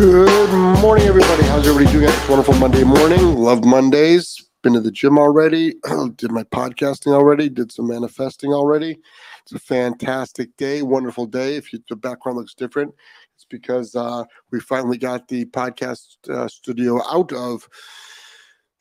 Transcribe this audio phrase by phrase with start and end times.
[0.00, 1.42] Good morning, everybody.
[1.42, 3.36] How's everybody doing this wonderful Monday morning?
[3.36, 4.48] Love Mondays.
[4.62, 5.74] Been to the gym already.
[6.16, 7.50] did my podcasting already.
[7.50, 8.98] Did some manifesting already.
[9.42, 11.56] It's a fantastic day, wonderful day.
[11.56, 12.94] If you, the background looks different,
[13.34, 17.68] it's because uh, we finally got the podcast uh, studio out of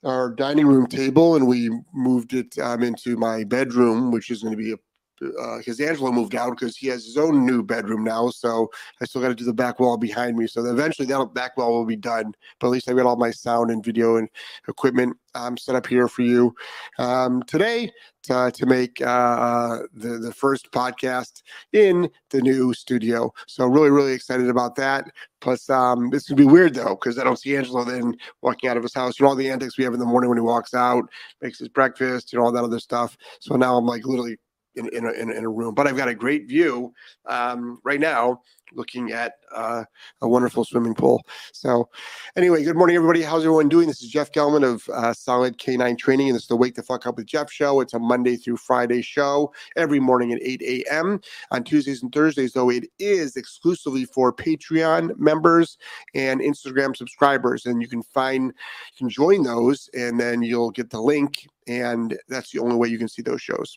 [0.06, 4.56] our dining room table and we moved it um, into my bedroom, which is going
[4.56, 4.78] to be a
[5.20, 8.30] because uh, Angelo moved out because he has his own new bedroom now.
[8.30, 8.70] So
[9.02, 10.48] I still got to do the back wall behind me.
[10.48, 12.34] So eventually that back wall will be done.
[12.60, 14.30] But at least I got all my sound and video and
[14.68, 16.56] equipment um, set up here for you
[16.98, 17.92] um, today
[18.24, 21.42] to, to make uh, the the first podcast
[21.74, 23.34] in the new studio.
[23.48, 25.06] So really really excited about that.
[25.42, 28.78] Plus, um, this could be weird though because I don't see Angelo then walking out
[28.78, 29.20] of his house.
[29.20, 31.10] You know all the antics we have in the morning when he walks out,
[31.42, 33.18] makes his breakfast, you know all that other stuff.
[33.40, 34.38] So now I'm like literally
[34.80, 35.76] in, in, a, in, a, room.
[35.76, 36.94] But I've got a great view
[37.26, 38.42] um, right now
[38.74, 39.84] looking at uh,
[40.22, 41.24] a wonderful swimming pool.
[41.54, 41.90] So,
[42.36, 43.22] anyway, good morning, everybody.
[43.22, 43.88] How's everyone doing?
[43.88, 46.84] This is Jeff Gellman of uh, Solid K9 Training, and this is the Wake the
[46.84, 47.82] Fuck Up with Jeff show.
[47.82, 51.20] It's a Monday through Friday show every morning at 8 a.m.
[51.52, 55.78] On Tuesdays and Thursdays, though, it is exclusively for Patreon members
[56.14, 57.66] and Instagram subscribers.
[57.66, 61.48] And you can find, you can join those, and then you'll get the link.
[61.68, 63.76] And that's the only way you can see those shows.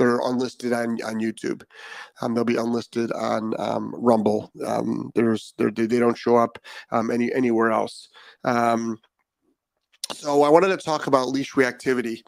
[0.00, 1.62] They're unlisted on, on YouTube.
[2.22, 4.50] Um, they'll be unlisted on um, Rumble.
[4.66, 6.58] Um, there's they don't show up
[6.90, 8.08] um, any anywhere else.
[8.44, 8.98] Um,
[10.14, 12.22] so I wanted to talk about leash reactivity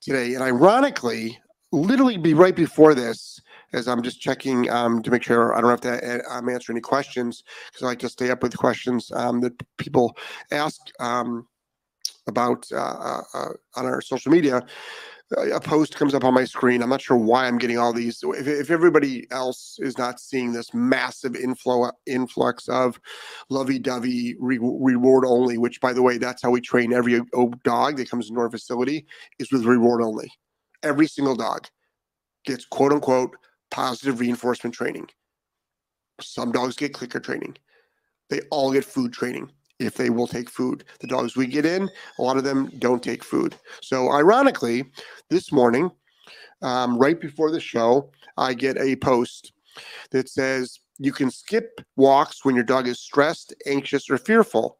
[0.00, 1.36] today, and ironically,
[1.72, 3.40] literally be right before this,
[3.72, 6.80] as I'm just checking um, to make sure I don't have to um, answer any
[6.80, 10.16] questions because I like to stay up with questions that people
[10.52, 10.78] ask
[12.28, 14.64] about uh, uh, uh on our social media
[15.36, 16.82] a post comes up on my screen.
[16.82, 18.20] I'm not sure why I'm getting all these.
[18.22, 22.98] If, if everybody else is not seeing this massive inflow influx of
[23.50, 27.20] lovey-dovey re- reward only, which by the way, that's how we train every
[27.62, 29.06] dog that comes into our facility
[29.38, 30.30] is with reward only.
[30.82, 31.66] Every single dog
[32.44, 33.36] gets quote unquote
[33.70, 35.08] positive reinforcement training.
[36.20, 37.56] Some dogs get clicker training.
[38.30, 40.84] They all get food training if they will take food.
[41.00, 43.54] The dogs we get in, a lot of them don't take food.
[43.80, 44.84] So, ironically,
[45.30, 45.90] this morning,
[46.62, 49.52] um, right before the show, I get a post
[50.10, 54.78] that says, you can skip walks when your dog is stressed, anxious, or fearful.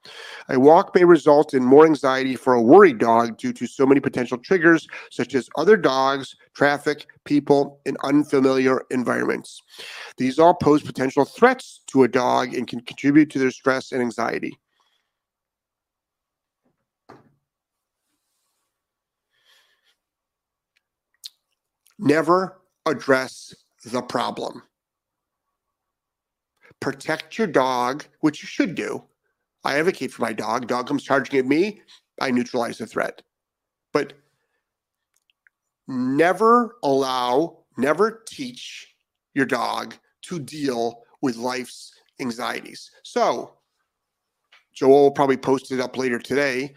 [0.49, 4.01] A walk may result in more anxiety for a worried dog due to so many
[4.01, 9.63] potential triggers, such as other dogs, traffic, people, and unfamiliar environments.
[10.17, 14.03] These all pose potential threats to a dog and can contribute to their stress and
[14.03, 14.59] anxiety.
[21.99, 23.55] Never address
[23.85, 24.63] the problem.
[26.81, 29.03] Protect your dog, which you should do.
[29.65, 30.69] I advocate for my dog.
[30.69, 31.83] Dog comes charging at me,
[32.21, 33.23] I neutralize the threat.
[33.93, 34.13] But
[35.89, 38.95] never allow, never teach
[39.35, 42.91] your dog to deal with life's anxieties.
[43.03, 43.55] So,
[44.73, 46.75] Joel will probably post it up later today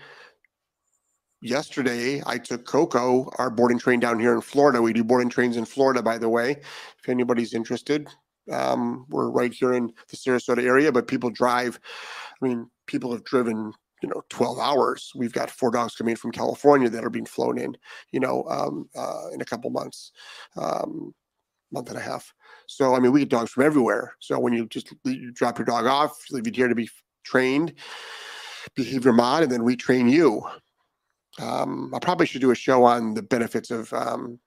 [1.42, 4.82] yesterday I took Coco, our boarding train down here in Florida.
[4.82, 6.52] We do boarding trains in Florida, by the way.
[6.52, 8.08] If anybody's interested,
[8.52, 11.80] um, we're right here in the Sarasota area, but people drive.
[12.42, 15.12] I mean, people have driven, you know, 12 hours.
[15.16, 17.76] We've got four dogs coming in from California that are being flown in,
[18.12, 20.12] you know, um, uh, in a couple months,
[20.56, 21.14] um,
[21.72, 22.34] month and a half.
[22.68, 24.16] So, I mean, we get dogs from everywhere.
[24.20, 26.90] So when you just you drop your dog off, leave it here to be
[27.24, 27.74] trained,
[28.76, 30.44] behavior mod, and then we train you
[31.40, 34.40] um, I probably should do a show on the benefits of um,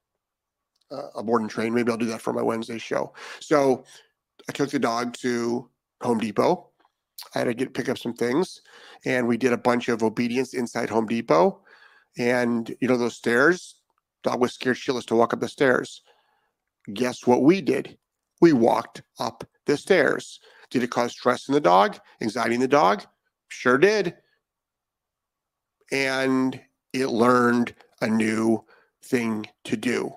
[0.91, 1.75] uh, a board and train.
[1.75, 3.15] Maybe I'll do that for my Wednesday show.
[3.41, 3.85] So
[4.49, 5.69] I took the dog to
[6.03, 6.69] Home Depot.
[7.35, 8.61] I had to get pick up some things,
[9.05, 11.61] and we did a bunch of obedience inside Home Depot.
[12.19, 13.77] And you know those stairs,
[14.23, 16.03] dog was scared shitless to walk up the stairs.
[16.93, 17.97] Guess what we did?
[18.41, 20.41] We walked up the stairs.
[20.71, 23.05] Did it cause stress in the dog, anxiety in the dog?
[23.49, 24.17] Sure did.
[25.93, 26.61] And
[26.95, 28.65] it learned a new
[29.03, 30.15] thing to do.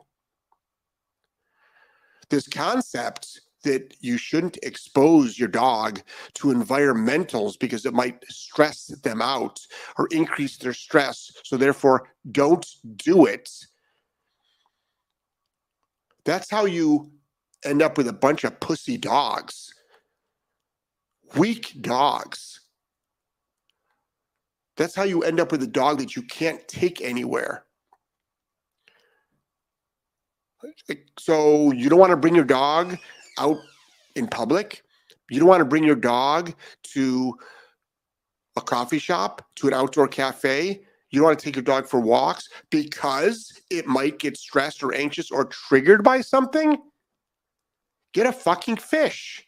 [2.29, 6.01] This concept that you shouldn't expose your dog
[6.35, 9.59] to environmentals because it might stress them out
[9.97, 11.31] or increase their stress.
[11.44, 12.65] So, therefore, don't
[12.95, 13.50] do it.
[16.24, 17.12] That's how you
[17.65, 19.74] end up with a bunch of pussy dogs,
[21.35, 22.62] weak dogs.
[24.77, 27.65] That's how you end up with a dog that you can't take anywhere.
[31.19, 32.97] So you don't want to bring your dog
[33.39, 33.57] out
[34.15, 34.83] in public
[35.29, 36.53] You don't want to bring your dog
[36.94, 37.38] to
[38.56, 40.81] a coffee shop, to an outdoor cafe.
[41.09, 44.94] You don't want to take your dog for walks because it might get stressed or
[44.94, 46.77] anxious or triggered by something.
[48.13, 49.45] Get a fucking fish.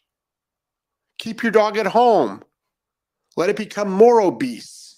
[1.17, 2.43] Keep your dog at home.
[3.35, 4.88] Let it become more obese.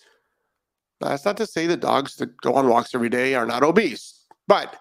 [1.01, 4.25] That's not to say that dogs that go on walks every day are not obese,
[4.47, 4.75] but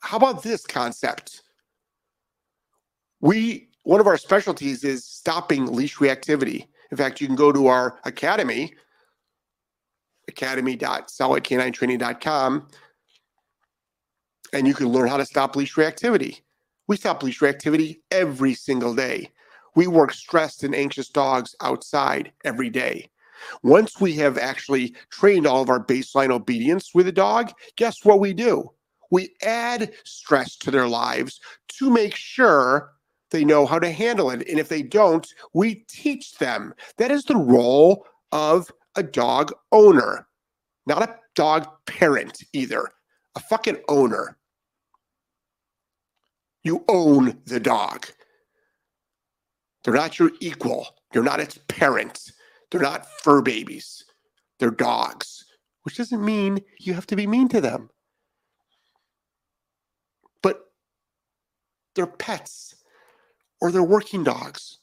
[0.00, 1.42] how about this concept?
[3.20, 6.68] We one of our specialties is stopping leash reactivity.
[6.90, 8.74] In fact, you can go to our academy,
[10.28, 12.68] academy.solidk9training.com,
[14.52, 16.40] and you can learn how to stop leash reactivity.
[16.86, 19.30] We stop leash reactivity every single day.
[19.74, 23.10] We work stressed and anxious dogs outside every day.
[23.62, 28.20] Once we have actually trained all of our baseline obedience with a dog, guess what
[28.20, 28.70] we do?
[29.10, 31.40] We add stress to their lives
[31.78, 32.92] to make sure
[33.30, 34.46] they know how to handle it.
[34.48, 36.74] And if they don't, we teach them.
[36.96, 40.26] That is the role of a dog owner,
[40.86, 42.88] not a dog parent either,
[43.36, 44.36] a fucking owner.
[46.64, 48.06] You own the dog.
[49.88, 50.86] They're not your equal.
[51.14, 52.32] You're not its parent.
[52.70, 54.04] They're not fur babies.
[54.58, 55.46] They're dogs,
[55.84, 57.88] which doesn't mean you have to be mean to them.
[60.42, 60.60] But
[61.94, 62.74] they're pets
[63.62, 64.76] or they're working dogs.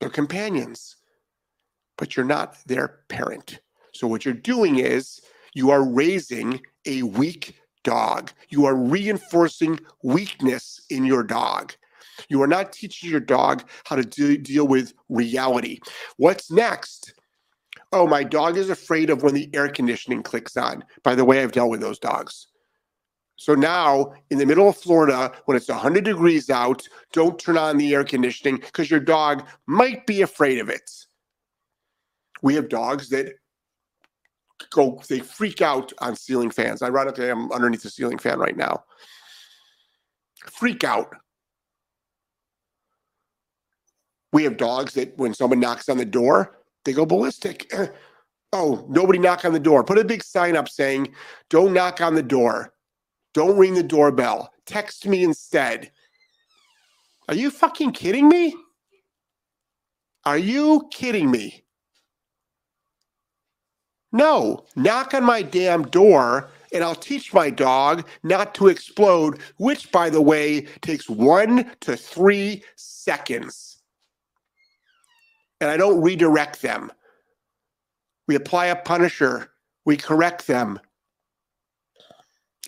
[0.00, 0.96] They're companions,
[1.96, 3.60] but you're not their parent.
[3.94, 5.22] So what you're doing is
[5.54, 8.32] you are raising a weak dog.
[8.50, 11.72] You are reinforcing weakness in your dog.
[12.28, 15.80] You are not teaching your dog how to de- deal with reality.
[16.16, 17.14] What's next?
[17.92, 20.84] Oh, my dog is afraid of when the air conditioning clicks on.
[21.02, 22.48] By the way, I've dealt with those dogs.
[23.36, 27.76] So now, in the middle of Florida, when it's 100 degrees out, don't turn on
[27.76, 30.88] the air conditioning because your dog might be afraid of it.
[32.40, 33.34] We have dogs that
[34.70, 36.82] go, they freak out on ceiling fans.
[36.82, 38.84] Ironically, I'm underneath the ceiling fan right now.
[40.46, 41.12] Freak out.
[44.32, 47.72] We have dogs that when someone knocks on the door, they go ballistic.
[48.52, 49.84] oh, nobody knock on the door.
[49.84, 51.08] Put a big sign up saying,
[51.50, 52.72] don't knock on the door.
[53.34, 54.52] Don't ring the doorbell.
[54.66, 55.90] Text me instead.
[57.28, 58.54] Are you fucking kidding me?
[60.24, 61.64] Are you kidding me?
[64.12, 69.92] No, knock on my damn door and I'll teach my dog not to explode, which,
[69.92, 73.81] by the way, takes one to three seconds.
[75.62, 76.90] And I don't redirect them.
[78.26, 79.52] We apply a punisher,
[79.84, 80.80] we correct them,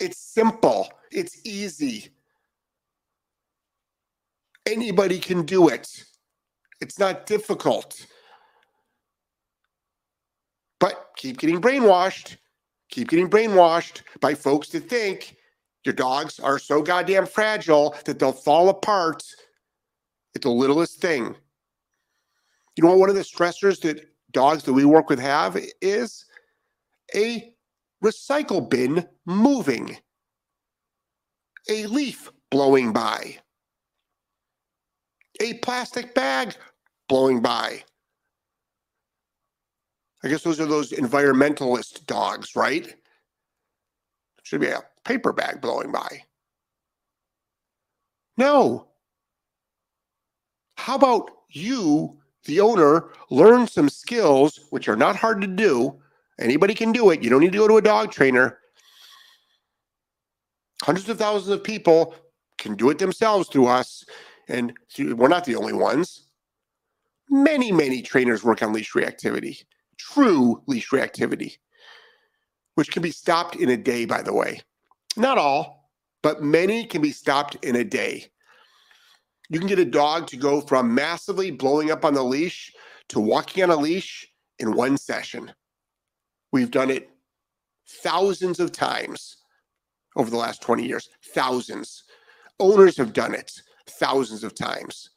[0.01, 2.09] it's simple, it's easy.
[4.67, 6.05] Anybody can do it.
[6.81, 8.07] It's not difficult.
[10.81, 12.37] But keep getting brainwashed.
[12.91, 15.37] Keep getting brainwashed by folks that think
[15.85, 19.25] your dogs are so goddamn fragile that they'll fall apart
[20.35, 21.37] at the littlest thing.
[22.77, 26.25] You know what one of the stressors that dogs that we work with have is
[27.15, 27.53] a
[28.03, 29.97] recycle bin moving,
[31.69, 33.39] a leaf blowing by,
[35.41, 36.55] a plastic bag
[37.09, 37.83] blowing by.
[40.23, 42.95] I guess those are those environmentalist dogs, right?
[44.43, 46.23] Should be a paper bag blowing by.
[48.37, 48.89] No.
[50.77, 56.01] How about you, the owner, learn some skills, which are not hard to do,
[56.39, 57.23] Anybody can do it.
[57.23, 58.59] You don't need to go to a dog trainer.
[60.83, 62.15] Hundreds of thousands of people
[62.59, 64.05] can do it themselves through us.
[64.49, 66.29] And we're not the only ones.
[67.31, 69.65] Many, many trainers work on leash reactivity,
[69.97, 71.57] true leash reactivity,
[72.75, 74.61] which can be stopped in a day, by the way.
[75.17, 75.91] Not all,
[76.23, 78.27] but many can be stopped in a day.
[79.51, 82.73] You can get a dog to go from massively blowing up on the leash
[83.09, 84.27] to walking on a leash
[84.59, 85.53] in one session.
[86.53, 87.11] We've done it
[87.87, 89.37] thousands of times
[90.17, 91.11] over the last 20 years.
[91.35, 92.05] Thousands.
[92.61, 93.53] Owners have done it
[93.87, 95.11] thousands of times,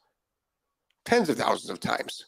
[1.04, 2.26] tens of thousands of times.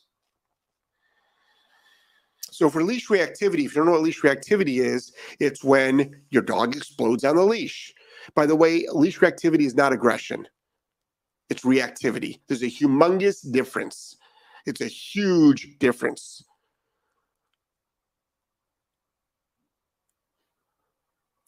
[2.51, 6.43] So for leash reactivity, if you don't know what leash reactivity is, it's when your
[6.43, 7.93] dog explodes on the leash.
[8.35, 10.47] By the way, leash reactivity is not aggression.
[11.51, 12.41] It's reactivity.
[12.47, 14.17] There's a humongous difference.
[14.67, 16.45] It's a huge difference.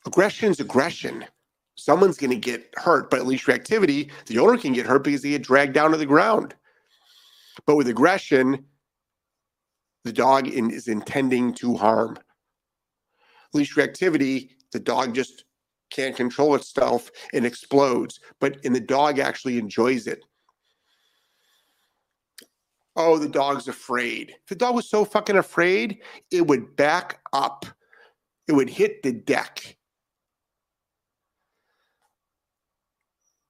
[0.05, 1.25] Aggression is aggression.
[1.77, 5.23] Someone's going to get hurt, but at least reactivity, the owner can get hurt because
[5.23, 6.55] they get dragged down to the ground.
[7.67, 8.65] But with aggression,
[10.05, 12.19] the dog in, is intending to harm.
[13.55, 15.45] Leash reactivity, the dog just
[15.93, 20.25] can't control itself and explodes, but and the dog actually enjoys it.
[22.95, 24.31] Oh, the dog's afraid.
[24.31, 27.65] If the dog was so fucking afraid, it would back up.
[28.49, 29.79] It would hit the deck.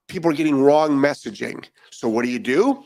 [0.07, 1.65] People are getting wrong messaging.
[1.91, 2.83] So what do you do?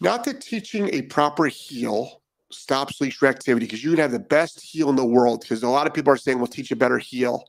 [0.00, 4.60] Not that teaching a proper heel stops leash reactivity because you can have the best
[4.60, 6.98] heel in the world because a lot of people are saying, well, teach a better
[6.98, 7.44] heel.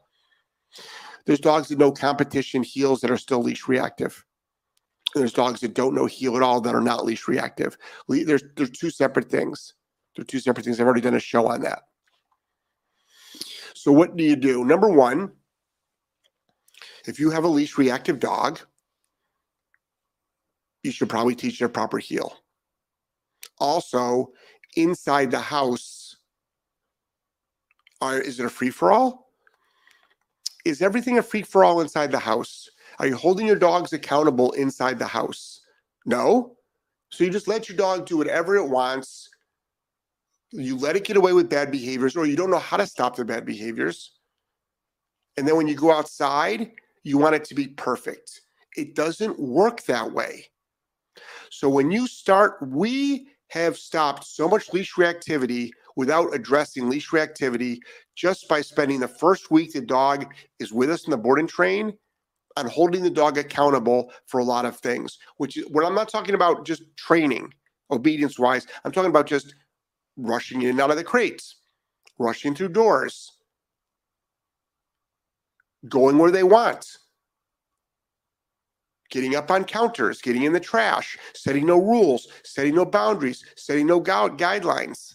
[1.25, 4.23] There's dogs that know competition heels that are still leash reactive.
[5.15, 7.77] There's dogs that don't know heel at all that are not leash reactive.
[8.07, 9.73] There's there's two separate things.
[10.15, 10.79] They're two separate things.
[10.79, 11.83] I've already done a show on that.
[13.73, 14.65] So what do you do?
[14.65, 15.31] Number one,
[17.05, 18.59] if you have a leash reactive dog,
[20.83, 22.33] you should probably teach it a proper heel.
[23.59, 24.31] Also,
[24.75, 26.17] inside the house,
[28.01, 29.24] are, is it a free for all?
[30.65, 32.69] Is everything a free for all inside the house?
[32.97, 35.61] Are you holding your dogs accountable inside the house?
[36.05, 36.57] No.
[37.09, 39.29] So you just let your dog do whatever it wants.
[40.51, 43.15] You let it get away with bad behaviors, or you don't know how to stop
[43.15, 44.11] the bad behaviors.
[45.37, 46.71] And then when you go outside,
[47.03, 48.41] you want it to be perfect.
[48.75, 50.45] It doesn't work that way.
[51.49, 57.79] So when you start, we have stopped so much leash reactivity without addressing leash reactivity
[58.15, 61.49] just by spending the first week the dog is with us in the board and
[61.49, 61.93] train
[62.57, 66.09] on holding the dog accountable for a lot of things, which is what I'm not
[66.09, 67.53] talking about just training
[67.91, 68.65] obedience wise.
[68.83, 69.55] I'm talking about just
[70.17, 71.57] rushing in and out of the crates,
[72.17, 73.31] rushing through doors,
[75.89, 76.85] going where they want,
[79.09, 83.87] getting up on counters, getting in the trash, setting no rules, setting no boundaries, setting
[83.87, 85.14] no gu- guidelines.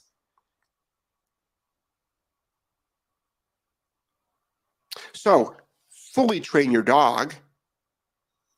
[5.20, 5.54] So,
[5.90, 7.34] fully train your dog.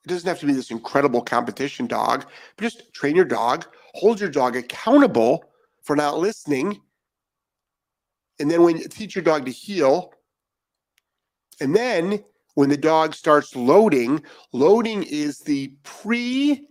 [0.04, 2.25] It doesn't have to be this incredible competition dog,
[2.57, 5.45] but just train your dog, hold your dog accountable
[5.83, 6.81] for not listening.
[8.38, 10.12] And then when you teach your dog to heel,
[11.61, 12.23] and then
[12.54, 16.64] when the dog starts loading, loading is the pre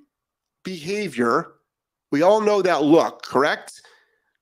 [0.64, 1.56] behavior.
[2.14, 3.81] We all know that look, correct?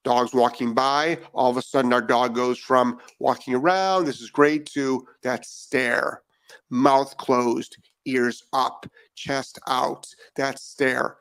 [0.03, 4.29] Dogs walking by, all of a sudden our dog goes from walking around, this is
[4.29, 6.21] great, to that stare,
[6.69, 11.17] mouth closed, ears up, chest out, that stare.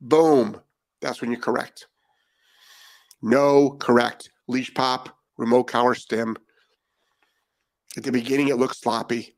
[0.00, 0.60] Boom,
[1.00, 1.86] that's when you correct.
[3.20, 4.30] No, correct.
[4.48, 6.36] Leash pop, remote collar stim.
[7.96, 9.36] At the beginning, it looks sloppy.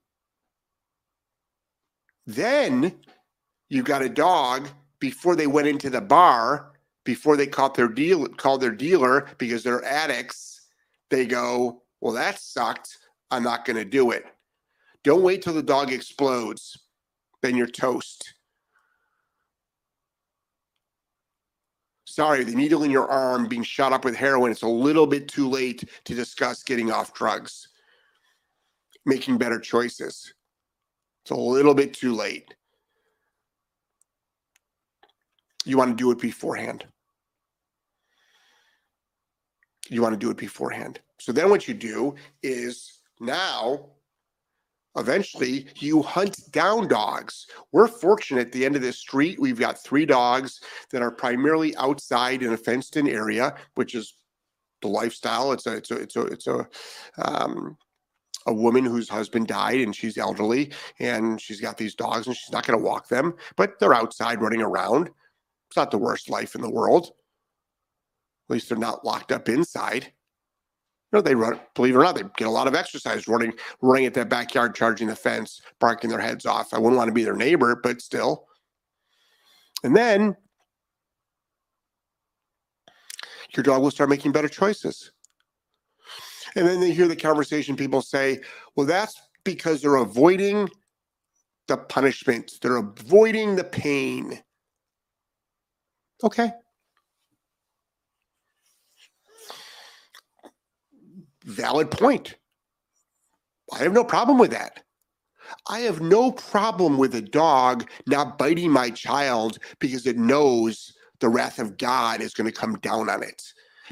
[2.27, 3.01] Then
[3.69, 4.69] you got a dog
[5.01, 6.73] before they went into the bar,
[7.05, 10.63] before they caught their deal, called their dealer because they're addicts.
[11.11, 12.99] They go, well, that sucked.
[13.31, 14.25] I'm not going to do it.
[15.03, 16.79] Don't wait till the dog explodes.
[17.43, 18.35] Then you're toast.
[22.07, 24.53] Sorry, the needle in your arm being shot up with heroin.
[24.53, 27.69] It's a little bit too late to discuss getting off drugs,
[29.05, 30.33] making better choices.
[31.25, 32.55] It's a little bit too late.
[35.65, 36.87] You want to do it beforehand.
[39.89, 41.01] You want to do it beforehand.
[41.19, 43.91] So then what you do is now
[44.97, 47.47] eventually you hunt down dogs.
[47.73, 50.61] We're fortunate at the end of this street, we've got three dogs
[50.91, 54.15] that are primarily outside in a fenced in area, which is
[54.83, 55.53] the lifestyle.
[55.53, 56.69] It's a, it's a, it's a, it's a,
[57.19, 57.77] um,
[58.47, 62.53] a woman whose husband died and she's elderly and she's got these dogs and she's
[62.53, 65.09] not going to walk them, but they're outside running around.
[65.69, 67.13] It's not the worst life in the world.
[68.49, 70.05] At least they're not locked up inside.
[70.05, 73.53] You know, they run, believe it or not, they get a lot of exercise running,
[73.81, 76.75] running at that backyard, charging the fence, barking their heads off.
[76.75, 78.47] I wouldn't want to be their neighbor, but still.
[79.85, 80.37] And then
[83.55, 85.13] your dog will start making better choices.
[86.57, 88.41] And then they hear the conversation, people say,
[88.77, 90.69] well, that's because they're avoiding
[91.69, 94.43] the punishment, they're avoiding the pain.
[96.23, 96.53] Okay.
[101.45, 102.37] Valid point.
[103.73, 104.83] I have no problem with that.
[105.69, 111.29] I have no problem with a dog not biting my child because it knows the
[111.31, 113.43] wrath of God is going to come down on it.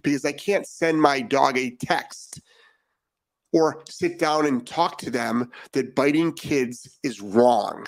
[0.02, 2.40] Because I can't send my dog a text
[3.52, 7.87] or sit down and talk to them that biting kids is wrong.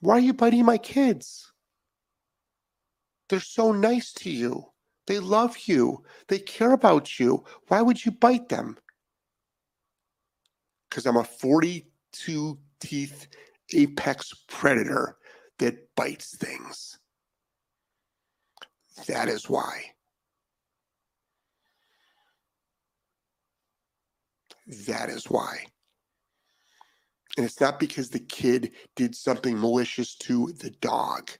[0.00, 1.51] Why are you biting my kids?
[3.32, 4.66] They're so nice to you.
[5.06, 6.04] They love you.
[6.28, 7.46] They care about you.
[7.68, 8.76] Why would you bite them?
[10.90, 13.28] Because I'm a 42 teeth
[13.72, 15.16] apex predator
[15.60, 16.98] that bites things.
[19.06, 19.80] That is why.
[24.88, 25.64] That is why.
[27.38, 31.30] And it's not because the kid did something malicious to the dog.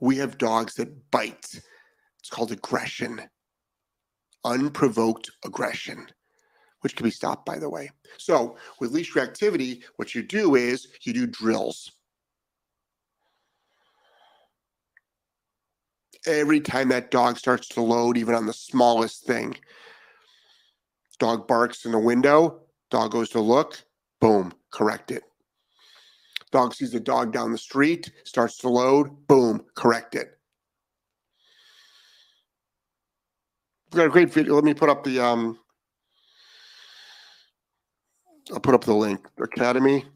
[0.00, 1.60] We have dogs that bite.
[2.20, 3.22] It's called aggression,
[4.44, 6.06] unprovoked aggression,
[6.80, 7.90] which can be stopped, by the way.
[8.18, 11.92] So, with leash reactivity, what you do is you do drills.
[16.26, 19.56] Every time that dog starts to load, even on the smallest thing,
[21.18, 23.82] dog barks in the window, Dog goes to look,
[24.20, 25.24] boom, correct it.
[26.56, 30.38] Dog sees a dog down the street, starts to load, boom, correct it.
[33.92, 34.54] We've got a great video.
[34.54, 35.58] Let me put up the um
[38.50, 39.28] I'll put up the link.
[39.38, 40.06] Academy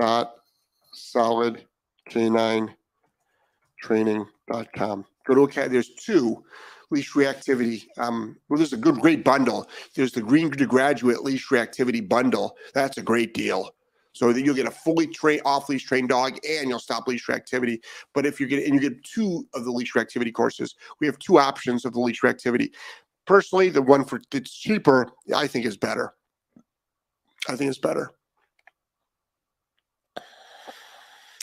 [0.00, 0.36] dot
[0.94, 1.66] solid
[2.08, 2.74] canine
[3.82, 5.04] training.com.
[5.26, 5.72] Go to Academy.
[5.74, 6.42] There's two
[6.90, 7.82] leash reactivity.
[7.98, 9.68] Um, well, there's a good, great bundle.
[9.94, 12.56] There's the Green to Graduate leash reactivity bundle.
[12.72, 13.75] That's a great deal.
[14.16, 17.26] So that you'll get a fully trained off leash trained dog and you'll stop leash
[17.26, 17.78] reactivity.
[18.14, 21.18] But if you get and you get two of the leash reactivity courses, we have
[21.18, 22.70] two options of the leash reactivity.
[23.26, 26.14] Personally, the one for that's cheaper, I think is better.
[27.48, 28.10] I think it's better.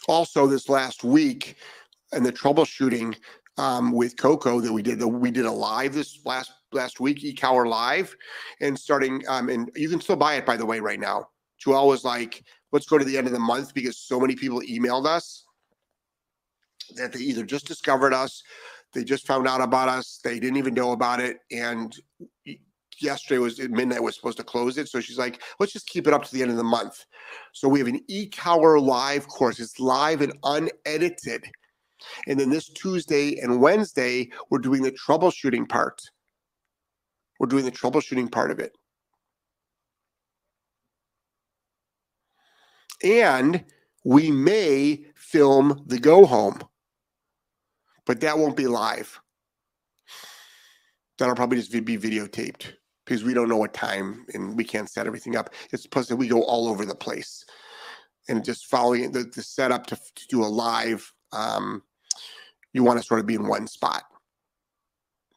[0.07, 1.55] Also, this last week
[2.11, 3.15] and the troubleshooting,
[3.57, 4.99] um, with Coco that we did.
[4.99, 8.15] The, we did a live this last last week, e-collar Live,
[8.61, 11.27] and starting um, and you can still buy it by the way right now.
[11.59, 14.59] Joel was like, "Let's go to the end of the month because so many people
[14.61, 15.45] emailed us
[16.95, 18.43] that they either just discovered us,
[18.93, 21.95] they just found out about us, they didn't even know about it, and."
[22.99, 26.13] yesterday was midnight was supposed to close it so she's like let's just keep it
[26.13, 27.05] up to the end of the month
[27.51, 31.43] so we have an e-collar live course it's live and unedited
[32.27, 36.01] and then this Tuesday and Wednesday, we're doing the troubleshooting part.
[37.39, 38.75] We're doing the troubleshooting part of it.
[43.03, 43.63] And
[44.03, 46.59] we may film the go home,
[48.05, 49.19] but that won't be live.
[51.17, 52.73] That'll probably just be videotaped
[53.05, 55.53] because we don't know what time and we can't set everything up.
[55.71, 57.45] It's plus that we go all over the place
[58.29, 61.83] and just following the, the setup to, to do a live um,
[62.73, 64.03] you want to sort of be in one spot.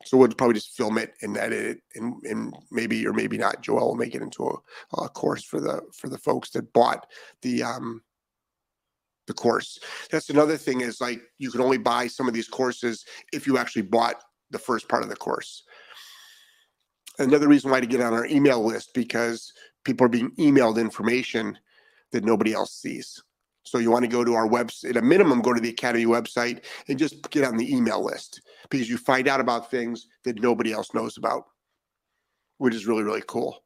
[0.07, 3.61] So we'll probably just film it and edit it, and, and maybe or maybe not.
[3.61, 7.07] Joel will make it into a, a course for the for the folks that bought
[7.43, 8.03] the um
[9.27, 9.79] the course.
[10.11, 13.59] That's another thing is like you can only buy some of these courses if you
[13.59, 15.65] actually bought the first part of the course.
[17.19, 19.53] Another reason why to get on our email list because
[19.85, 21.59] people are being emailed information
[22.13, 23.23] that nobody else sees.
[23.67, 26.07] So you want to go to our website, at a minimum, go to the Academy
[26.07, 30.41] website and just get on the email list because you find out about things that
[30.41, 31.45] nobody else knows about,
[32.59, 33.65] which is really, really cool.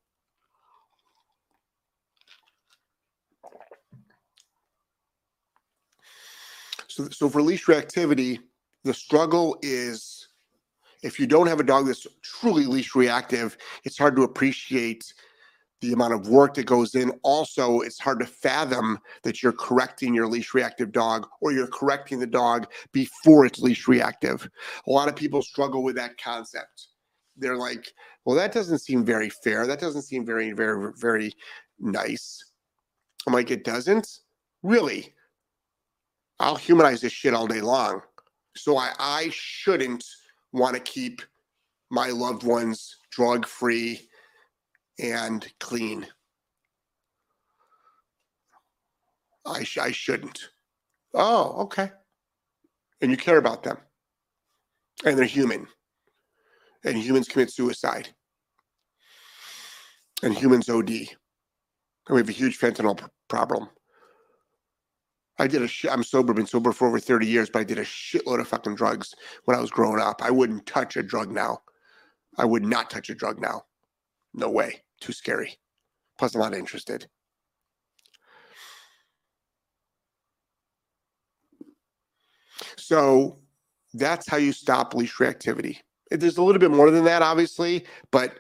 [6.89, 8.39] So, so for leash reactivity,
[8.85, 10.29] the struggle is
[11.03, 15.13] if you don't have a dog that's truly leash reactive, it's hard to appreciate
[15.81, 17.11] the amount of work that goes in.
[17.23, 22.19] Also, it's hard to fathom that you're correcting your leash reactive dog or you're correcting
[22.19, 24.49] the dog before it's leash reactive.
[24.87, 26.89] A lot of people struggle with that concept.
[27.37, 27.93] They're like,
[28.25, 29.67] well, that doesn't seem very fair.
[29.67, 31.33] That doesn't seem very, very, very
[31.79, 32.45] nice.
[33.27, 34.21] I'm like, it doesn't?
[34.63, 35.15] Really?
[36.39, 38.03] I'll humanize this shit all day long.
[38.57, 40.05] So I, I shouldn't
[40.53, 41.23] want to keep
[41.91, 44.09] my loved ones drug free
[45.01, 46.07] and clean.
[49.47, 50.51] I, sh- I shouldn't.
[51.15, 51.91] Oh, okay.
[53.01, 53.79] And you care about them.
[55.05, 55.67] And they're human.
[56.85, 58.09] And humans commit suicide.
[60.23, 60.91] And humans OD.
[60.91, 61.09] And
[62.11, 63.69] we have a huge fentanyl problem.
[65.39, 67.79] I did a sh- I'm sober, been sober for over 30 years, but I did
[67.79, 69.15] a shitload of fucking drugs
[69.47, 70.23] when I was growing up.
[70.23, 71.63] I wouldn't touch a drug now.
[72.37, 73.63] I would not touch a drug now.
[74.35, 75.59] No way too scary.
[76.19, 77.09] Plus, I'm not interested.
[82.77, 83.39] So,
[83.95, 85.79] That's how you stop leash reactivity.
[86.11, 88.39] There's a little bit more than that, obviously, but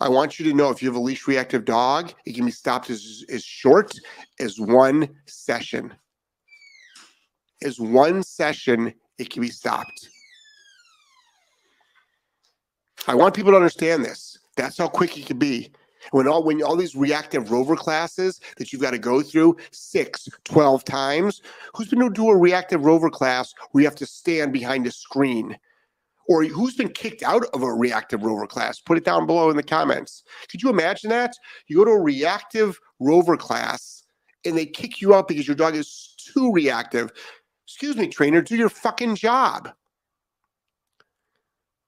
[0.00, 2.50] I want you to know if you have a leash reactive dog, it can be
[2.50, 3.92] stopped as, as short
[4.38, 5.92] as one session.
[7.62, 10.08] As one session, it can be stopped.
[13.06, 14.38] I want people to understand this.
[14.56, 15.72] That's how quick it can be.
[16.12, 20.28] When all when all these reactive rover classes that you've got to go through six,
[20.44, 21.42] 12 times,
[21.74, 24.90] who's been to do a reactive rover class where you have to stand behind a
[24.90, 25.56] screen?
[26.28, 28.78] Or who's been kicked out of a reactive rover class?
[28.78, 30.22] Put it down below in the comments.
[30.48, 31.34] Could you imagine that?
[31.66, 34.04] You go to a reactive rover class
[34.44, 37.10] and they kick you out because your dog is too reactive.
[37.66, 39.70] Excuse me, trainer, do your fucking job.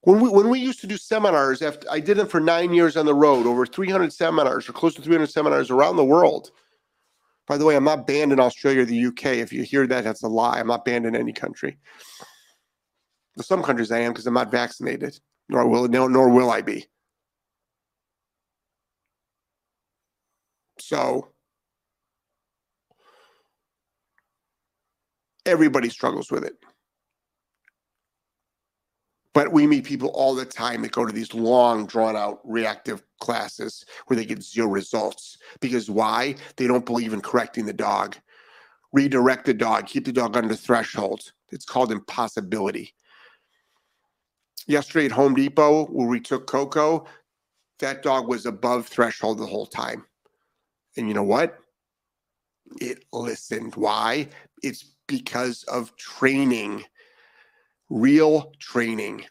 [0.02, 2.96] When we when we used to do seminars, after I did them for nine years
[2.96, 6.50] on the road, over 300 seminars or close to 300 seminars around the world.
[7.46, 9.26] By the way, I'm not banned in Australia or the UK.
[9.26, 10.58] If you hear that, that's a lie.
[10.58, 11.78] I'm not banned in any country.
[13.36, 16.62] In some countries I am because I'm not vaccinated, nor will nor, nor will I
[16.62, 16.86] be.
[20.80, 21.28] So
[25.46, 26.54] everybody struggles with it.
[29.34, 33.02] But we meet people all the time that go to these long, drawn out reactive
[33.20, 35.38] classes where they get zero results.
[35.60, 36.36] Because why?
[36.56, 38.16] They don't believe in correcting the dog.
[38.92, 41.32] Redirect the dog, keep the dog under threshold.
[41.50, 42.94] It's called impossibility.
[44.66, 47.06] Yesterday at Home Depot, where we took Coco,
[47.78, 50.04] that dog was above threshold the whole time.
[50.96, 51.58] And you know what?
[52.80, 53.74] It listened.
[53.76, 54.28] Why?
[54.62, 56.84] It's because of training
[57.92, 59.24] real training.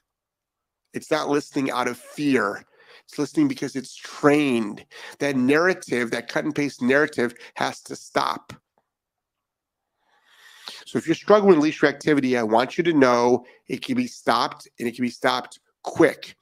[0.93, 2.63] It's not listening out of fear.
[3.06, 4.86] It's listening because it's trained.
[5.19, 8.54] That narrative, that cut and paste narrative, has to stop.
[10.86, 14.08] So if you're struggling with leash reactivity, I want you to know it can be
[14.08, 16.36] stopped and it can be stopped quick.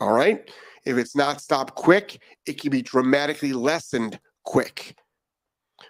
[0.00, 0.50] All right.
[0.84, 4.94] If it's not stopped quick, it can be dramatically lessened quick.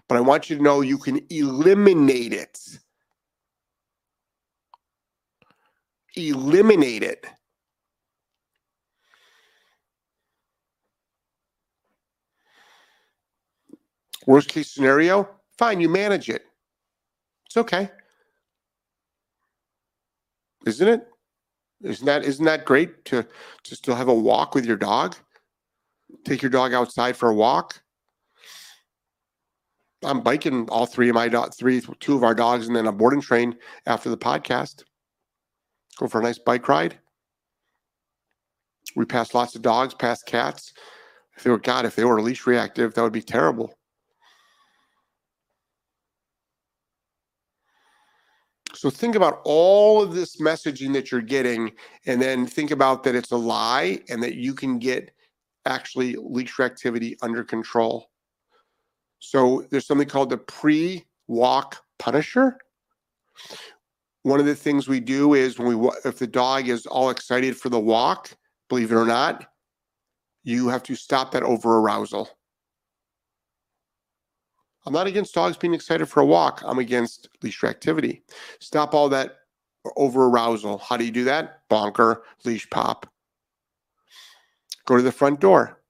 [0.08, 2.58] But I want you to know you can eliminate it.
[6.16, 7.26] Eliminate it.
[14.26, 16.42] Worst case scenario, fine, you manage it.
[17.46, 17.90] It's okay.
[20.66, 21.06] Isn't it?
[21.82, 23.24] Isn't that isn't that great to
[23.64, 25.14] to still have a walk with your dog?
[26.24, 27.80] Take your dog outside for a walk.
[30.04, 33.20] I'm biking all three of my three, two of our dogs, and then a boarding
[33.20, 34.84] train after the podcast.
[35.98, 36.98] Go for a nice bike ride.
[38.94, 40.72] We passed lots of dogs, passed cats.
[41.36, 43.74] If they were God, if they were leash reactive, that would be terrible.
[48.74, 51.72] So think about all of this messaging that you're getting,
[52.04, 55.12] and then think about that it's a lie and that you can get
[55.64, 58.10] actually leash reactivity under control.
[59.18, 62.58] So there's something called the pre-walk punisher,
[64.26, 67.56] one of the things we do is when we if the dog is all excited
[67.56, 68.32] for the walk,
[68.68, 69.46] believe it or not,
[70.42, 72.28] you have to stop that over arousal.
[74.84, 76.60] I'm not against dogs being excited for a walk.
[76.64, 78.22] I'm against leash reactivity.
[78.58, 79.36] Stop all that
[79.96, 80.78] over arousal.
[80.78, 81.60] How do you do that?
[81.68, 83.08] Bonker, leash pop.
[84.86, 85.80] Go to the front door.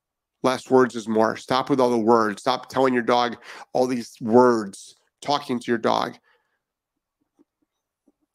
[0.42, 1.38] Less words is more.
[1.38, 2.42] Stop with all the words.
[2.42, 3.38] Stop telling your dog
[3.72, 6.18] all these words, talking to your dog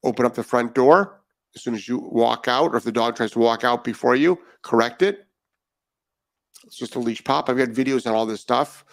[0.04, 1.22] open up the front door
[1.56, 4.16] as soon as you walk out, or if the dog tries to walk out before
[4.16, 5.28] you, correct it.
[6.66, 7.50] It's just a leash pop.
[7.50, 8.86] I've got videos on all this stuff.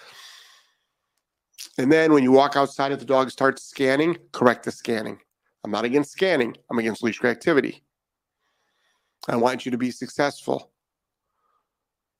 [1.76, 5.20] And then when you walk outside, if the dog starts scanning, correct the scanning.
[5.64, 7.82] I'm not against scanning, I'm against leash reactivity.
[9.28, 10.72] I want you to be successful.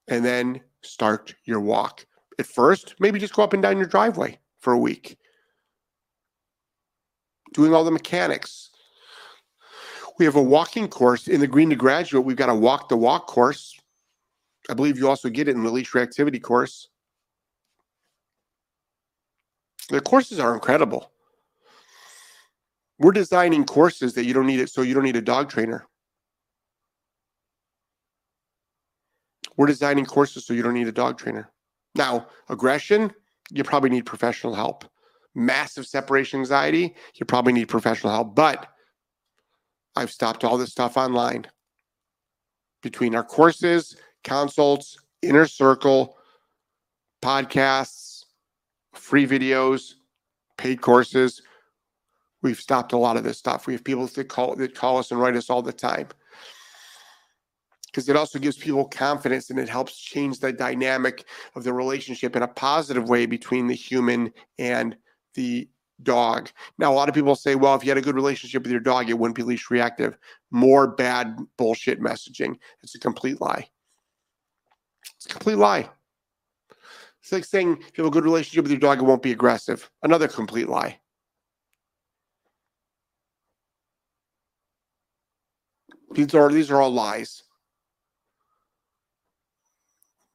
[0.08, 2.06] And then start your walk.
[2.38, 5.18] At first, maybe just go up and down your driveway for a week.
[7.52, 8.70] Doing all the mechanics,
[10.18, 12.24] we have a walking course in the Green to Graduate.
[12.24, 13.78] We've got a walk the walk course.
[14.68, 16.88] I believe you also get it in the leash reactivity course.
[19.88, 21.10] The courses are incredible.
[22.98, 25.86] We're designing courses that you don't need it, so you don't need a dog trainer.
[29.56, 31.50] We're designing courses so you don't need a dog trainer.
[31.94, 33.12] Now, aggression,
[33.50, 34.84] you probably need professional help.
[35.34, 38.34] Massive separation anxiety, you probably need professional help.
[38.34, 38.68] But
[39.98, 41.46] I've stopped all this stuff online.
[42.82, 46.16] Between our courses, consults, inner circle,
[47.22, 48.24] podcasts,
[48.94, 49.94] free videos,
[50.56, 51.42] paid courses,
[52.42, 53.66] We've stopped a lot of this stuff.
[53.66, 56.08] We have people that call that call us and write us all the time
[57.86, 61.24] because it also gives people confidence and it helps change the dynamic
[61.56, 64.96] of the relationship in a positive way between the human and
[65.34, 65.68] the
[66.02, 66.50] dog.
[66.78, 68.80] Now, a lot of people say, well, if you had a good relationship with your
[68.80, 70.16] dog, it wouldn't be leash reactive.
[70.50, 72.56] More bad bullshit messaging.
[72.82, 73.68] It's a complete lie.
[75.16, 75.88] It's a complete lie.
[77.20, 79.32] It's like saying if you have a good relationship with your dog, it won't be
[79.32, 79.90] aggressive.
[80.02, 80.98] Another complete lie.
[86.12, 87.42] These are these are all lies.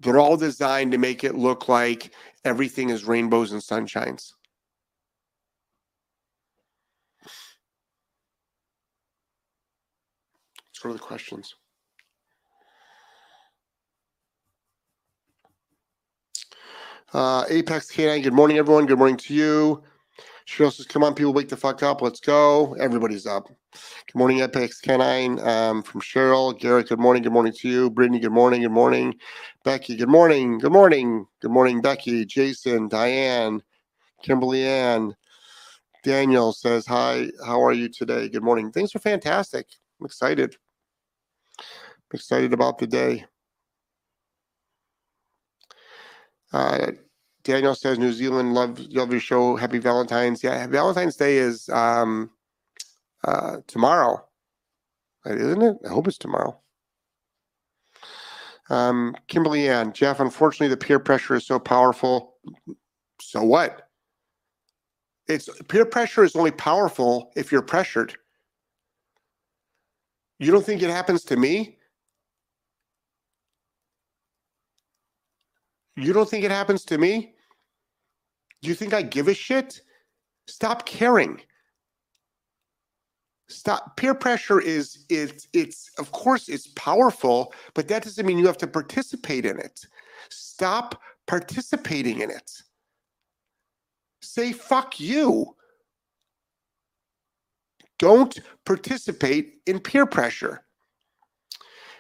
[0.02, 2.12] They're all designed to make it look like
[2.44, 4.34] everything is rainbows and sunshines.
[10.84, 11.56] To the questions.
[17.14, 18.86] Uh, Apex Canine, good morning, everyone.
[18.86, 19.82] Good morning to you.
[20.46, 22.02] Cheryl says, come on, people, wake the fuck up.
[22.02, 22.74] Let's go.
[22.74, 23.48] Everybody's up.
[23.48, 26.60] Good morning, Apex Canine um, from Cheryl.
[26.60, 27.24] Garrett, good morning.
[27.24, 27.90] Good morning to you.
[27.90, 28.64] Brittany, good morning.
[28.64, 29.16] Good morning.
[29.64, 30.58] Becky, good morning.
[30.58, 31.26] Good morning.
[31.42, 32.26] Good morning, Becky.
[32.26, 33.64] Jason, Diane,
[34.22, 35.16] Kimberly Ann.
[36.04, 38.28] Daniel says, hi, how are you today?
[38.28, 38.70] Good morning.
[38.70, 39.66] Things are fantastic.
[40.02, 40.58] I'm excited.
[41.60, 43.26] I'm excited about the day.
[46.52, 46.92] Uh,
[47.44, 49.56] Daniel says New Zealand love love your show.
[49.56, 50.44] Happy Valentine's.
[50.44, 52.30] Yeah, Valentine's Day is um,
[53.24, 54.24] uh, tomorrow,
[55.26, 55.78] isn't it?
[55.86, 56.60] I hope it's tomorrow.
[58.70, 60.20] Um, Kimberly Ann, Jeff.
[60.20, 62.36] Unfortunately, the peer pressure is so powerful.
[63.22, 63.90] So what?
[65.28, 68.16] It's peer pressure is only powerful if you're pressured.
[70.44, 71.78] You don't think it happens to me?
[75.96, 77.34] You don't think it happens to me?
[78.62, 79.82] Do you think I give a shit?
[80.48, 81.40] Stop caring.
[83.48, 83.96] Stop.
[83.96, 88.58] Peer pressure is it's it's of course it's powerful, but that doesn't mean you have
[88.58, 89.86] to participate in it.
[90.30, 92.52] Stop participating in it.
[94.22, 95.56] Say fuck you.
[98.00, 100.64] Don't participate in peer pressure.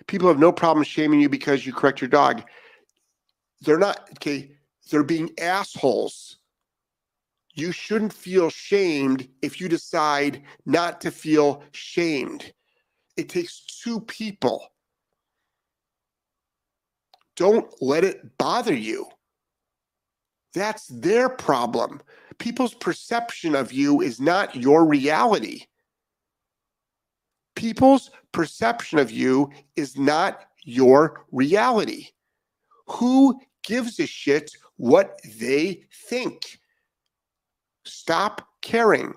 [0.07, 2.43] People have no problem shaming you because you correct your dog.
[3.61, 4.57] They're not okay
[4.89, 6.37] they're being assholes.
[7.53, 12.51] You shouldn't feel shamed if you decide not to feel shamed.
[13.15, 14.67] It takes two people.
[17.35, 19.07] Don't let it bother you.
[20.53, 22.01] That's their problem.
[22.39, 25.65] People's perception of you is not your reality
[27.55, 32.07] people's perception of you is not your reality
[32.87, 36.59] who gives a shit what they think.
[37.85, 39.13] Stop caring.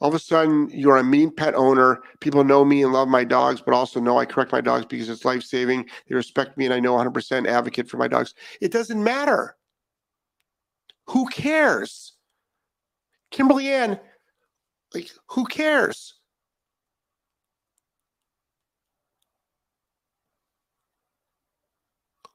[0.00, 2.00] All of a sudden, you're a mean pet owner.
[2.20, 5.08] People know me and love my dogs, but also know I correct my dogs because
[5.08, 5.88] it's life saving.
[6.08, 8.34] They respect me, and I know 100% advocate for my dogs.
[8.60, 9.56] It doesn't matter.
[11.06, 12.12] Who cares?
[13.30, 13.98] Kimberly Ann,
[14.94, 16.14] like, who cares?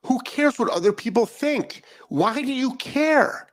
[0.05, 1.83] Who cares what other people think?
[2.09, 3.47] Why do you care?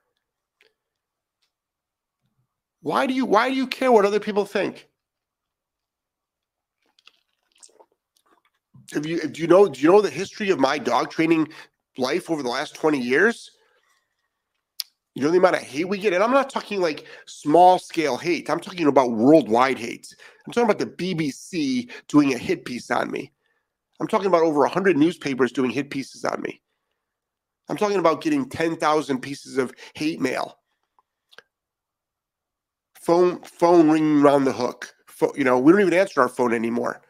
[2.82, 4.88] Why do you why do you care what other people think?
[8.92, 11.48] Have you do you know do you know the history of my dog training
[11.98, 13.52] life over the last 20 years?
[15.14, 18.16] You know the amount of hate we get, and I'm not talking like small scale
[18.16, 18.48] hate.
[18.48, 20.14] I'm talking about worldwide hate.
[20.46, 23.32] I'm talking about the BBC doing a hit piece on me.
[24.00, 26.60] I'm talking about over 100 newspapers doing hit pieces on me.
[27.68, 30.56] I'm talking about getting 10,000 pieces of hate mail.
[33.00, 34.92] Phone phone ringing around the hook.
[35.36, 37.00] you know, we don't even answer our phone anymore.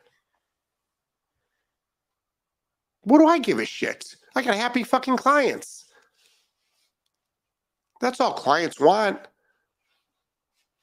[3.03, 4.14] What do I give a shit?
[4.35, 5.87] I got happy fucking clients.
[8.00, 9.18] That's all clients want.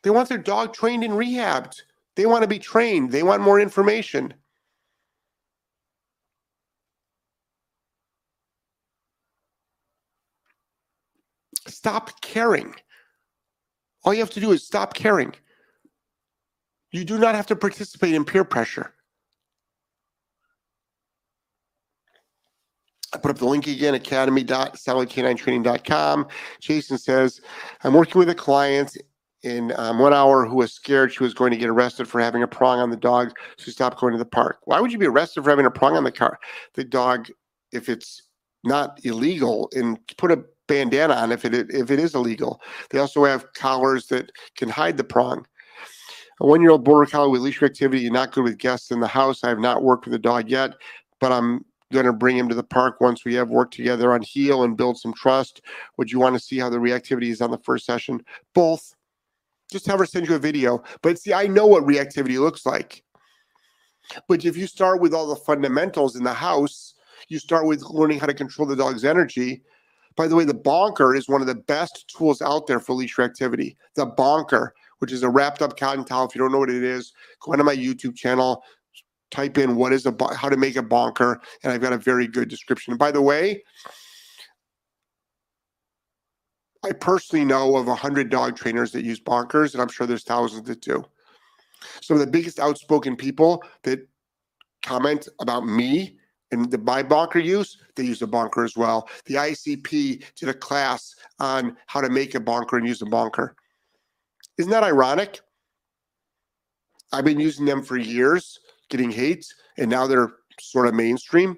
[0.04, 1.82] They want their dog trained and rehabbed.
[2.16, 3.12] They want to be trained.
[3.12, 4.34] They want more information.
[11.78, 12.74] Stop caring.
[14.04, 15.36] All you have to do is stop caring.
[16.92, 18.92] You do not have to participate in peer pressure.
[23.14, 26.28] I put up the link again, academy.solidk9training.com.
[26.62, 27.42] Jason says,
[27.84, 28.98] I'm working with a client
[29.44, 32.42] in um, one hour who was scared she was going to get arrested for having
[32.42, 33.34] a prong on the dog.
[33.60, 34.62] So stopped going to the park.
[34.64, 36.40] Why would you be arrested for having a prong on the car,
[36.74, 37.28] the dog,
[37.72, 38.24] if it's
[38.64, 39.70] not illegal?
[39.76, 42.62] And put a bandana on if it if it is illegal.
[42.90, 45.46] They also have collars that can hide the prong.
[46.40, 49.44] A one-year-old border collie with leash activity, not good with guests in the house.
[49.44, 50.74] I have not worked with the dog yet,
[51.20, 54.22] but I'm going to bring him to the park once we have worked together on
[54.22, 55.62] heel and build some trust.
[55.98, 58.22] Would you want to see how the reactivity is on the first session?
[58.54, 58.94] Both.
[59.72, 60.84] Just have her send you a video.
[61.02, 63.04] But see, I know what reactivity looks like.
[64.28, 66.94] But if you start with all the fundamentals in the house,
[67.28, 69.64] you start with learning how to control the dog's energy.
[70.18, 73.16] By the way, the bonker is one of the best tools out there for leash
[73.16, 73.78] reactivity.
[73.96, 76.28] The bonker, which is a wrapped up cotton towel.
[76.28, 78.64] If you don't know what it is, go onto my YouTube channel,
[79.30, 82.28] type in what is a how to make a bonker, and I've got a very
[82.28, 82.92] good description.
[82.92, 83.64] And by the way,
[86.84, 90.24] I personally know of a hundred dog trainers that use bonkers, and I'm sure there's
[90.24, 91.06] thousands that do.
[92.02, 94.08] Some of the biggest outspoken people that
[94.84, 96.17] comment about me
[96.52, 99.10] and the my bonker use, they use a bonker as well.
[99.26, 103.56] The ICP did a class on how to make a bonker and use a bonker.
[104.58, 105.42] Isn't that ironic?
[107.12, 109.46] I've been using them for years getting hate,
[109.78, 111.58] and now they're sort of mainstream.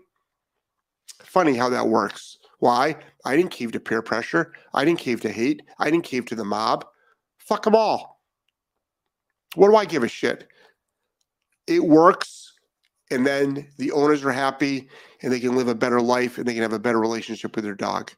[1.23, 2.38] Funny how that works.
[2.60, 2.95] Why?
[3.25, 4.54] I didn't cave to peer pressure.
[4.73, 5.62] I didn't cave to hate.
[5.78, 6.86] I didn't cave to the mob.
[7.38, 8.21] Fuck them all.
[9.56, 10.47] What do I give a shit?
[11.67, 12.48] It works,
[13.12, 14.89] and then the owners are happy,
[15.22, 17.65] and they can live a better life, and they can have a better relationship with
[17.65, 18.12] their dog.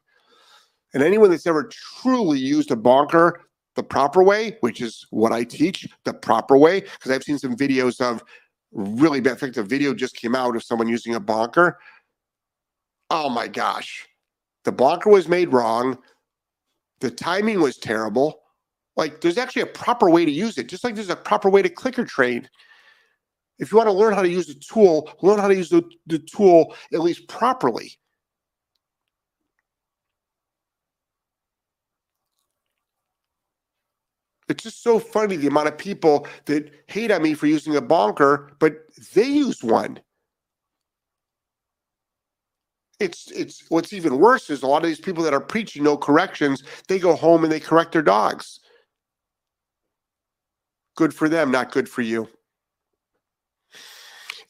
[0.94, 3.40] And anyone that's ever truly used a bonker
[3.74, 7.56] the proper way, which is what I teach, the proper way, because I've seen some
[7.56, 8.22] videos of
[8.72, 9.32] really bad.
[9.32, 11.78] In fact, a video just came out of someone using a bonker.
[13.08, 14.06] Oh my gosh.
[14.64, 15.98] The bonker was made wrong.
[17.00, 18.40] The timing was terrible.
[18.96, 21.62] Like, there's actually a proper way to use it, just like there's a proper way
[21.62, 22.48] to clicker train.
[23.58, 25.82] If you want to learn how to use the tool, learn how to use the,
[26.06, 27.92] the tool at least properly.
[34.48, 37.80] It's just so funny the amount of people that hate on me for using a
[37.80, 38.74] bonker, but
[39.14, 40.00] they use one.
[43.00, 45.96] It's it's what's even worse is a lot of these people that are preaching no
[45.96, 48.60] corrections, they go home and they correct their dogs.
[50.96, 52.28] Good for them, not good for you.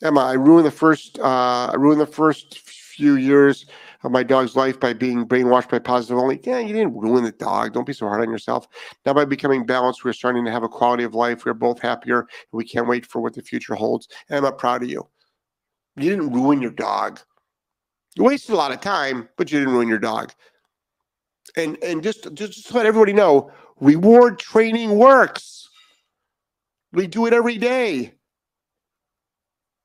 [0.03, 3.67] Emma, I ruined the first uh, I ruined the first few years
[4.03, 6.41] of my dog's life by being brainwashed by positive only.
[6.43, 7.73] Yeah, you didn't ruin the dog.
[7.73, 8.67] Don't be so hard on yourself.
[9.07, 11.45] Now, by becoming balanced, we're starting to have a quality of life.
[11.45, 14.09] We're both happier, and we can't wait for what the future holds.
[14.29, 15.09] And I'm proud of you.
[15.97, 17.21] You didn't ruin your dog.
[18.17, 20.33] You wasted a lot of time, but you didn't ruin your dog.
[21.57, 25.69] And and just just to let everybody know, reward training works.
[26.93, 28.15] We do it every day.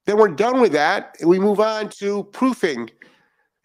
[0.08, 2.90] Then we're done with that, and we move on to proofing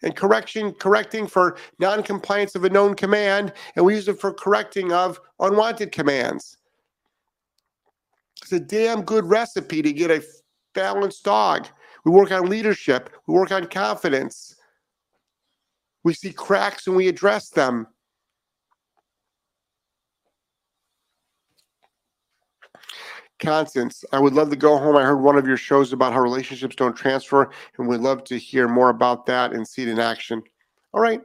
[0.03, 4.91] and correction correcting for non-compliance of a known command, and we use it for correcting
[4.91, 6.57] of unwanted commands.
[8.41, 10.21] It's a damn good recipe to get a
[10.75, 11.69] balanced dog.
[12.03, 14.53] We work on leadership, we work on confidence.
[16.03, 17.87] We see cracks and we address them.
[23.39, 24.95] Constance, I would love to go home.
[24.95, 28.37] I heard one of your shows about how relationships don't transfer, and we'd love to
[28.37, 30.41] hear more about that and see it in action.
[30.93, 31.21] All right.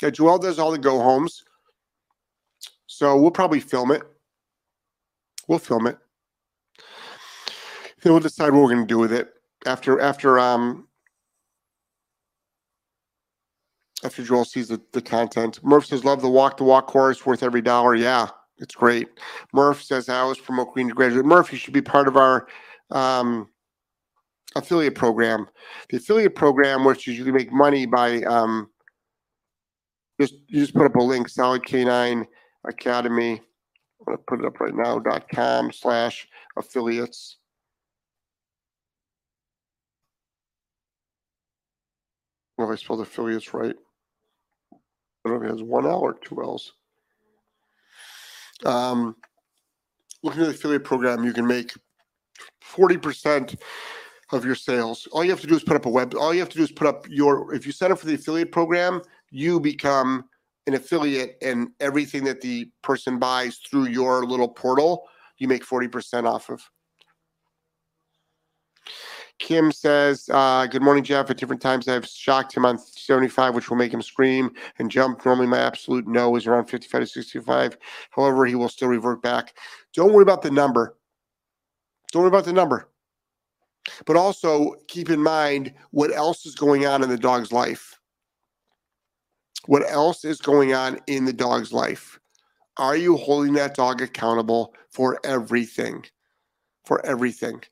[0.00, 1.44] Yeah, Joelle does all the go homes.
[2.86, 4.02] So we'll probably film it.
[5.46, 5.98] We'll film it.
[8.02, 9.32] Then we'll decide what we're going to do with it
[9.64, 10.88] after after um
[14.04, 15.62] after Joelle sees the, the content.
[15.62, 18.28] Murph says, "Love the walk the walk course, worth every dollar." Yeah,
[18.62, 19.08] it's great.
[19.52, 21.26] Murph says, I always promote Green to Graduate.
[21.26, 22.46] Murph, you should be part of our
[22.92, 23.48] um,
[24.54, 25.48] affiliate program.
[25.90, 28.70] The affiliate program, which is you make money by um,
[30.20, 32.24] just you just put up a link, Solid K9
[32.64, 33.32] Academy.
[33.32, 37.38] I'm gonna put it up right now, dot com slash affiliates.
[42.56, 43.74] Well, if I spelled affiliates right.
[45.24, 46.72] I don't know if it has one L or two L's.
[48.64, 49.16] Um,
[50.22, 51.72] looking at the affiliate program, you can make
[52.64, 53.58] 40%
[54.32, 55.06] of your sales.
[55.12, 56.64] All you have to do is put up a web, all you have to do
[56.64, 60.24] is put up your, if you sign up for the affiliate program, you become
[60.66, 65.08] an affiliate and everything that the person buys through your little portal,
[65.38, 66.62] you make 40% off of.
[69.42, 71.28] Kim says, uh, Good morning, Jeff.
[71.28, 75.26] At different times, I've shocked him on 75, which will make him scream and jump.
[75.26, 77.76] Normally, my absolute no is around 55 to 65.
[78.10, 79.54] However, he will still revert back.
[79.94, 80.96] Don't worry about the number.
[82.12, 82.88] Don't worry about the number.
[84.06, 87.98] But also keep in mind what else is going on in the dog's life.
[89.66, 92.20] What else is going on in the dog's life?
[92.76, 96.04] Are you holding that dog accountable for everything?
[96.84, 97.62] For everything.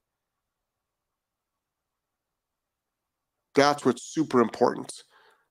[3.55, 5.05] That's what's super important.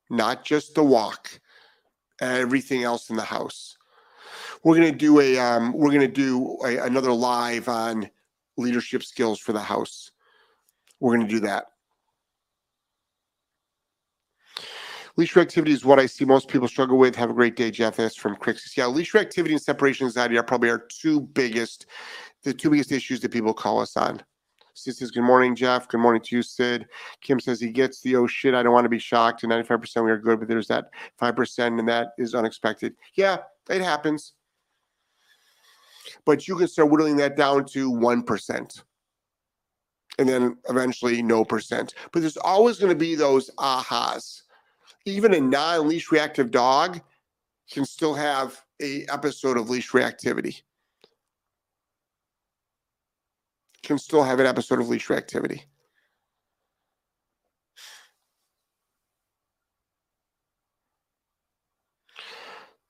[0.10, 1.40] Not just the walk,
[2.22, 3.78] everything else in the house.
[4.64, 8.10] We're gonna do a um, we're gonna do a, another live on
[8.58, 10.12] leadership skills for the house.
[11.00, 11.66] We're gonna do that.
[15.16, 17.16] Leash reactivity is what I see most people struggle with.
[17.16, 17.98] Have a great day, Jeff.
[17.98, 18.78] That's from Crixus.
[18.78, 21.88] Yeah, leash reactivity and separation anxiety are probably our two biggest,
[22.44, 24.24] the two biggest issues that people call us on.
[24.80, 25.88] Sid says, Good morning, Jeff.
[25.88, 26.88] Good morning to you, Sid.
[27.22, 29.44] Kim says he gets the oh shit, I don't want to be shocked.
[29.44, 30.90] And 95% we are good, but there's that
[31.22, 32.96] 5%, and that is unexpected.
[33.16, 33.38] Yeah,
[33.70, 34.34] it happens.
[36.26, 38.84] But you can start whittling that down to 1%.
[40.18, 41.94] And then eventually no percent.
[42.12, 44.42] But there's always going to be those ahas
[45.06, 47.02] even a non-leash reactive dog
[47.72, 50.62] can still have a episode of leash reactivity.
[53.90, 55.64] Can still have an episode of leash reactivity.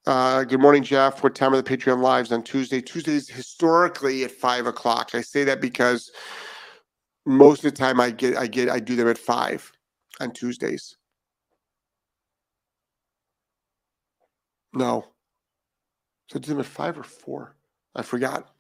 [0.06, 1.24] Uh, good morning, Jeff.
[1.24, 2.82] What time are the Patreon lives on Tuesday?
[2.82, 5.12] Tuesdays historically at five o'clock.
[5.14, 6.12] I say that because
[7.26, 9.72] most of the time I get I get I do them at five
[10.20, 10.98] on Tuesdays.
[14.74, 15.06] No.
[16.30, 17.56] So I them at five or four.
[17.96, 18.54] I forgot.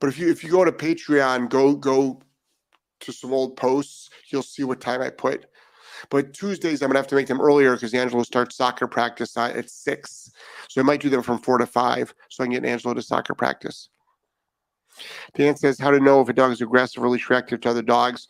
[0.00, 2.20] But if you if you go to Patreon, go go
[3.00, 5.46] to some old posts, you'll see what time I put.
[6.10, 9.52] But Tuesdays, I'm gonna have to make them earlier because Angelo starts soccer practice uh,
[9.54, 10.30] at six.
[10.68, 13.02] So I might do them from four to five so I can get Angelo to
[13.02, 13.88] soccer practice.
[15.34, 17.82] Dan says, How to know if a dog is aggressive or leash reactive to other
[17.82, 18.28] dogs?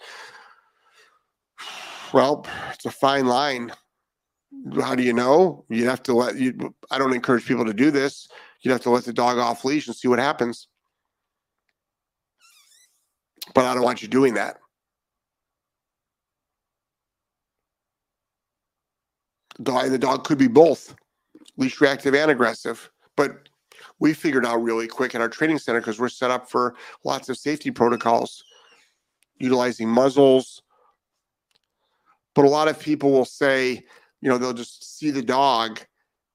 [2.12, 3.72] Well, it's a fine line
[4.80, 5.64] how do you know?
[5.68, 6.74] You'd have to let you.
[6.90, 8.28] I don't encourage people to do this.
[8.60, 10.68] You'd have to let the dog off leash and see what happens.
[13.54, 14.58] But I don't want you doing that.
[19.58, 20.94] The dog, the dog could be both
[21.56, 22.90] leash reactive and aggressive.
[23.16, 23.48] But
[23.98, 26.74] we figured out really quick in our training center because we're set up for
[27.04, 28.44] lots of safety protocols,
[29.38, 30.62] utilizing muzzles.
[32.34, 33.84] But a lot of people will say,
[34.20, 35.80] you know, they'll just see the dog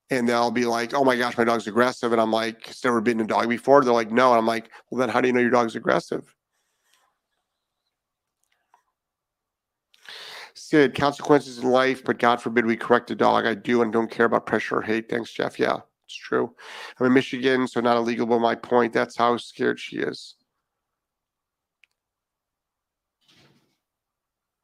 [0.10, 3.02] and they'll be like, "Oh my gosh, my dog's aggressive," and I'm like, "It's never
[3.02, 5.34] bitten a dog before." They're like, "No," and I'm like, "Well, then how do you
[5.34, 6.36] know your dog's aggressive?"
[10.62, 13.46] Sid, consequences in life, but God forbid we correct a dog.
[13.46, 15.10] I do and don't care about pressure or hate.
[15.10, 15.60] Thanks, Jeff.
[15.60, 16.54] Yeah, it's true.
[17.00, 20.36] I'm in Michigan, so not illegal, but my point, that's how scared she is.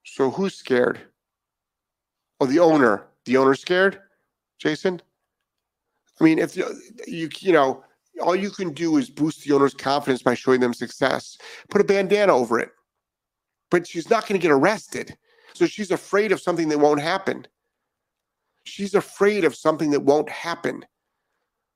[0.06, 1.00] So who's scared?
[2.40, 3.08] Oh, the owner.
[3.26, 4.00] The owner's scared,
[4.60, 5.02] Jason.
[6.22, 7.84] I mean, if you you know,
[8.22, 11.40] all you can do is boost the owner's confidence by showing them success.
[11.70, 12.70] Put a bandana over it,
[13.72, 15.18] but she's not going to get arrested.
[15.58, 17.48] So she's afraid of something that won't happen.
[18.64, 20.86] She's afraid of something that won't happen.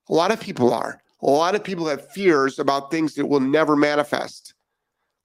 [0.08, 1.02] A lot of people are.
[1.24, 4.54] A lot of people have fears about things that will never manifest.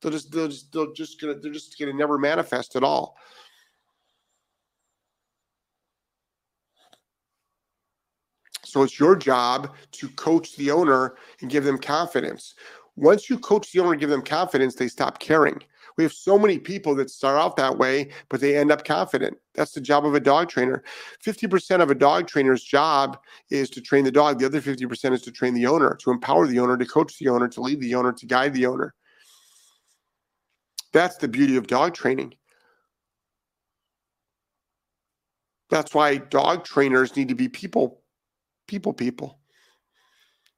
[0.00, 3.18] They'll just, they'll just, they'll just gonna, they're just gonna never manifest at all.
[8.64, 12.54] So it's your job to coach the owner and give them confidence.
[12.96, 15.62] Once you coach the owner and give them confidence, they stop caring.
[15.96, 19.38] We have so many people that start out that way, but they end up confident.
[19.54, 20.82] That's the job of a dog trainer.
[21.24, 23.18] 50% of a dog trainer's job
[23.50, 24.38] is to train the dog.
[24.38, 27.28] The other 50% is to train the owner, to empower the owner, to coach the
[27.28, 28.94] owner, to lead the owner, to guide the owner.
[30.92, 32.34] That's the beauty of dog training.
[35.70, 38.02] That's why dog trainers need to be people
[38.68, 39.38] people people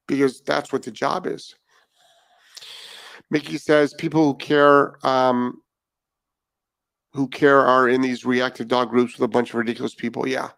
[0.07, 1.55] because that's what the job is.
[3.31, 5.61] Mickey says people who care um,
[7.13, 10.27] who care are in these reactive dog groups with a bunch of ridiculous people.
[10.27, 10.51] Yeah.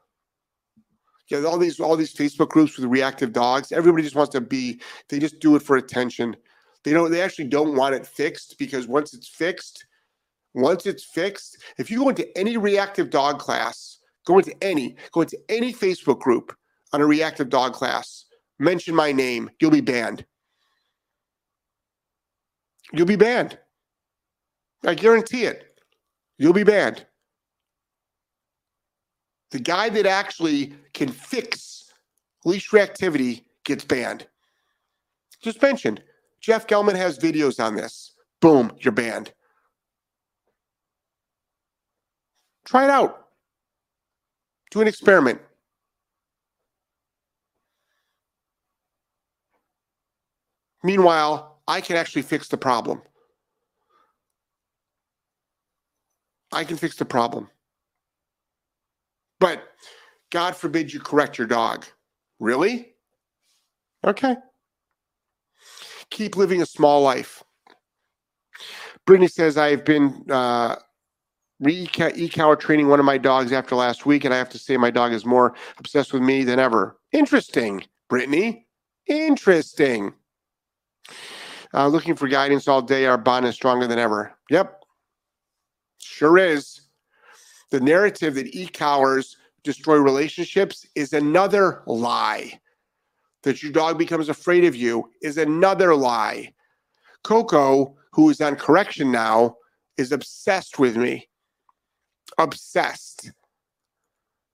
[1.29, 3.71] Yeah, all these all these Facebook groups with reactive dogs.
[3.71, 4.81] Everybody just wants to be.
[5.09, 6.37] They just do it for attention.
[6.83, 7.11] They don't.
[7.11, 9.87] They actually don't want it fixed because once it's fixed,
[10.55, 15.21] once it's fixed, if you go into any reactive dog class, go into any, go
[15.21, 16.55] into any Facebook group,
[16.93, 18.27] on a reactive dog class,
[18.59, 20.25] mention my name, you'll be banned.
[22.93, 23.59] You'll be banned.
[24.85, 25.79] I guarantee it.
[26.39, 27.07] You'll be banned.
[29.51, 31.93] The guy that actually can fix
[32.45, 34.27] leash reactivity gets banned.
[35.43, 36.03] Just mentioned,
[36.41, 38.15] Jeff Gellman has videos on this.
[38.41, 39.33] Boom, you're banned.
[42.65, 43.27] Try it out.
[44.71, 45.41] Do an experiment.
[50.83, 53.01] Meanwhile, I can actually fix the problem.
[56.51, 57.49] I can fix the problem.
[59.39, 59.63] But
[60.33, 61.87] God forbid you correct your dog.
[62.41, 62.95] Really?
[64.05, 64.35] Okay.
[66.11, 67.45] Keep living a small life.
[69.07, 70.75] Brittany says, I've been uh,
[71.65, 74.91] e-collar training one of my dogs after last week, and I have to say my
[74.91, 76.99] dog is more obsessed with me than ever.
[77.13, 78.67] Interesting, Brittany.
[79.07, 80.15] Interesting.
[81.73, 83.07] Uh, looking for guidance all day.
[83.07, 84.33] Our bond is stronger than ever.
[84.51, 84.83] Yep.
[85.99, 86.81] Sure is.
[87.71, 92.61] The narrative that e-collars destroy relationships is another lie.
[93.43, 96.53] That your dog becomes afraid of you is another lie.
[97.23, 99.57] Coco, who is on correction now,
[99.97, 101.29] is obsessed with me.
[102.39, 103.31] Obsessed.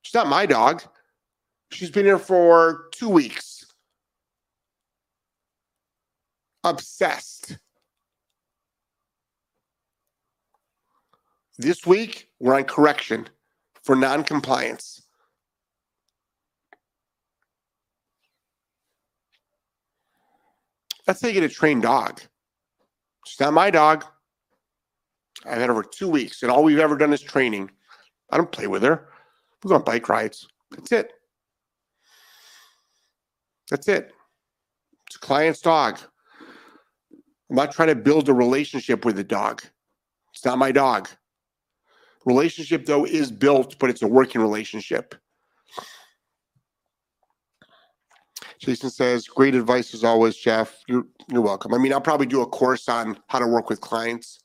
[0.03, 0.83] She's not my dog.
[1.73, 3.56] She's been here for two weeks.
[6.67, 7.59] Obsessed.
[11.59, 13.29] This week, we're on correction
[13.85, 15.03] for non-compliance.
[21.07, 22.21] That's how you get a trained dog.
[23.25, 24.05] It's not my dog.
[25.45, 27.71] I've had over two weeks, and all we've ever done is training.
[28.31, 29.09] I don't play with her.
[29.63, 30.49] We go on bike rides.
[30.73, 31.13] That's it.
[33.71, 34.13] That's it.
[35.07, 36.01] It's a client's dog.
[37.49, 39.63] I'm not trying to build a relationship with a dog.
[40.35, 41.09] It's not my dog.
[42.25, 45.15] Relationship, though, is built, but it's a working relationship.
[48.59, 50.83] Jason says, great advice as always, Jeff.
[50.89, 51.73] You're, you're welcome.
[51.73, 54.41] I mean, I'll probably do a course on how to work with clients.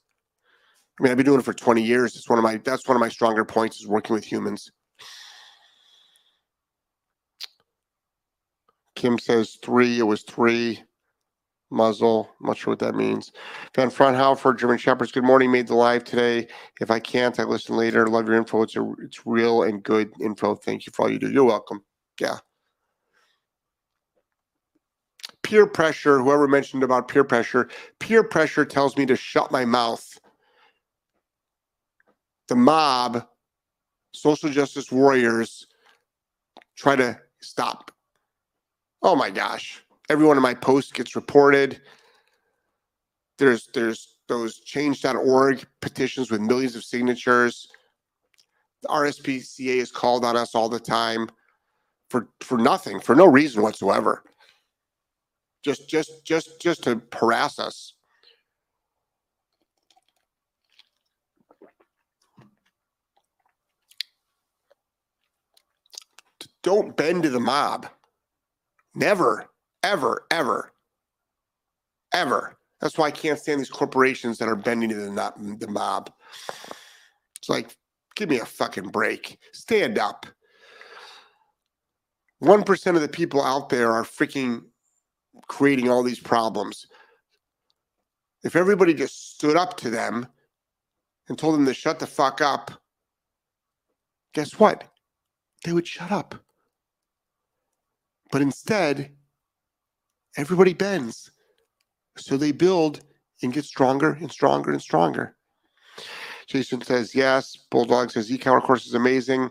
[1.00, 2.16] I mean, I've been doing it for 20 years.
[2.16, 4.72] It's one of my that's one of my stronger points is working with humans.
[8.96, 9.98] Kim says three.
[9.98, 10.84] It was three
[11.72, 12.30] muzzle.
[12.40, 13.32] I'm not sure what that means.
[13.76, 15.12] Van Fronthofer, German Shepherds.
[15.12, 15.52] Good morning.
[15.52, 16.48] Made the live today.
[16.80, 18.08] If I can't, I listen later.
[18.08, 18.62] Love your info.
[18.62, 20.56] It's a, it's real and good info.
[20.56, 21.32] Thank you for all you do.
[21.32, 21.84] You're welcome.
[22.20, 22.38] Yeah.
[25.44, 26.20] Peer pressure.
[26.20, 27.70] Whoever mentioned about peer pressure.
[28.00, 30.20] Peer pressure tells me to shut my mouth.
[32.48, 33.26] The mob,
[34.14, 35.68] social justice warriors,
[36.76, 37.92] try to stop.
[39.02, 39.82] Oh my gosh
[40.12, 41.82] every one of my posts gets reported.
[43.38, 47.70] There's there's those change.org petitions with millions of signatures.
[48.82, 51.30] The RSPCA is called on us all the time
[52.10, 54.24] for for nothing, for no reason whatsoever.
[55.64, 57.94] Just just just just to harass us.
[66.64, 67.88] Don't bend to the mob.
[68.94, 69.51] Never
[69.84, 70.74] ever, ever,
[72.14, 72.58] ever.
[72.80, 76.12] That's why I can't stand these corporations that are bending to the, the mob.
[77.38, 77.78] It's like,
[78.16, 79.38] give me a fucking break.
[79.54, 80.26] Stand up.
[82.44, 84.64] 1% of the people out there are freaking
[85.48, 86.88] creating all these problems.
[88.44, 90.26] If everybody just stood up to them
[91.30, 92.72] and told them to shut the fuck up,
[94.34, 94.86] guess what?
[95.64, 96.34] They would shut up.
[98.32, 99.12] But instead,
[100.38, 101.32] everybody bends.
[102.18, 103.02] So they build
[103.42, 105.36] and get stronger and stronger and stronger.
[106.48, 107.56] Jason says, yes.
[107.70, 109.50] Bulldog says, e-collar course is amazing.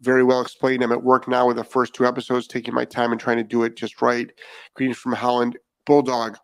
[0.00, 0.82] Very well explained.
[0.82, 3.42] I'm at work now with the first two episodes, taking my time and trying to
[3.42, 4.30] do it just right.
[4.74, 5.58] Greetings from Holland.
[5.86, 6.36] Bulldog.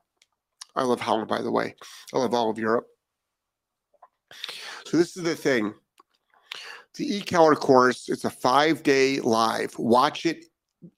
[0.76, 1.74] I love Holland, by the way.
[2.12, 2.86] I love all of Europe.
[4.84, 5.74] So this is the thing.
[6.94, 9.78] The e-collar course, it's a five-day live.
[9.78, 10.46] Watch it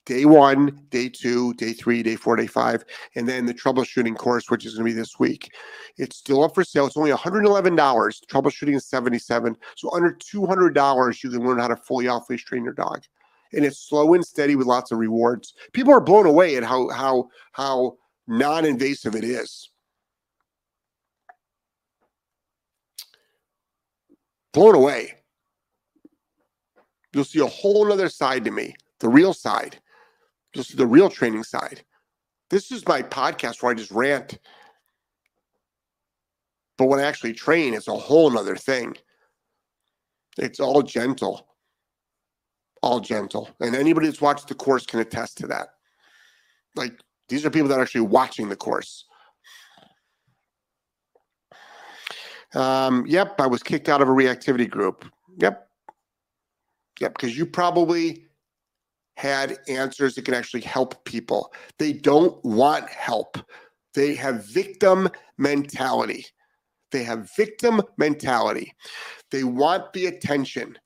[0.07, 2.85] day one, day two, day three, day four, day five,
[3.17, 5.51] and then the troubleshooting course, which is going to be this week.
[5.97, 6.87] It's still up for sale.
[6.87, 7.77] It's only $111.
[7.77, 12.65] Troubleshooting is 77 So under $200, you can learn how to fully off leash train
[12.65, 13.03] your dog.
[13.53, 15.55] And it's slow and steady with lots of rewards.
[15.73, 19.71] People are blown away at how how how non-invasive it is.
[24.55, 25.13] Blown away.
[27.13, 29.79] You'll see a whole other side to me the real side,
[30.55, 31.85] just the real training side.
[32.49, 34.39] This is my podcast where I just rant.
[36.79, 38.97] But when I actually train, it's a whole nother thing.
[40.39, 41.47] It's all gentle.
[42.83, 43.51] All gentle.
[43.61, 45.69] And anybody that's watched the course can attest to that.
[46.75, 46.93] Like
[47.29, 49.05] these are people that are actually watching the course.
[52.55, 55.07] Um, yep, I was kicked out of a reactivity group.
[55.39, 55.69] Yep.
[57.01, 58.27] Yep, because you probably
[59.23, 61.53] had answers that can actually help people.
[61.79, 63.39] They don't want help.
[63.95, 65.09] They have victim
[65.39, 66.27] mentality.
[66.91, 68.75] They have victim mentality.
[69.31, 70.77] They want the attention.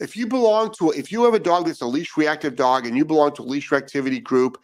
[0.00, 2.94] If you belong to, if you have a dog that's a leash reactive dog and
[2.94, 4.58] you belong to a leash reactivity group,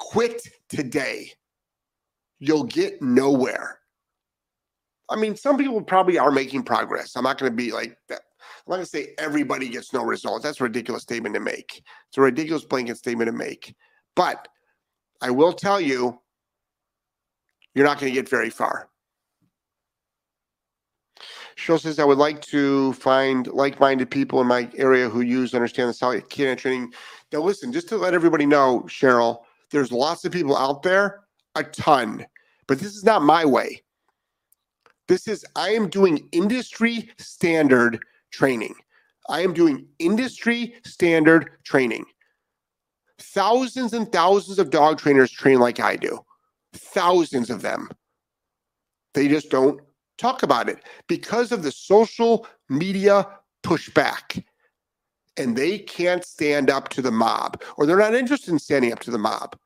[0.00, 1.30] quit today.
[2.40, 3.78] You'll get nowhere.
[5.08, 7.14] I mean, some people probably are making progress.
[7.14, 8.22] I'm not going to be like that.
[8.68, 10.44] I'm not going to say everybody gets no results.
[10.44, 11.82] That's a ridiculous statement to make.
[12.08, 13.74] It's a ridiculous blanket statement to make.
[14.14, 14.46] But
[15.22, 16.20] I will tell you,
[17.74, 18.90] you're not going to get very far.
[21.56, 25.54] Cheryl says, I would like to find like minded people in my area who use,
[25.54, 26.92] understand the solid canine training.
[27.32, 31.20] Now, listen, just to let everybody know, Cheryl, there's lots of people out there,
[31.54, 32.26] a ton,
[32.66, 33.82] but this is not my way.
[35.08, 37.98] This is, I am doing industry standard
[38.30, 38.74] training.
[39.28, 42.04] I am doing industry standard training.
[43.20, 46.20] Thousands and thousands of dog trainers train like I do,
[46.72, 47.90] thousands of them.
[49.14, 49.80] They just don't
[50.18, 53.26] talk about it because of the social media
[53.64, 54.44] pushback.
[55.36, 59.00] And they can't stand up to the mob, or they're not interested in standing up
[59.00, 59.56] to the mob.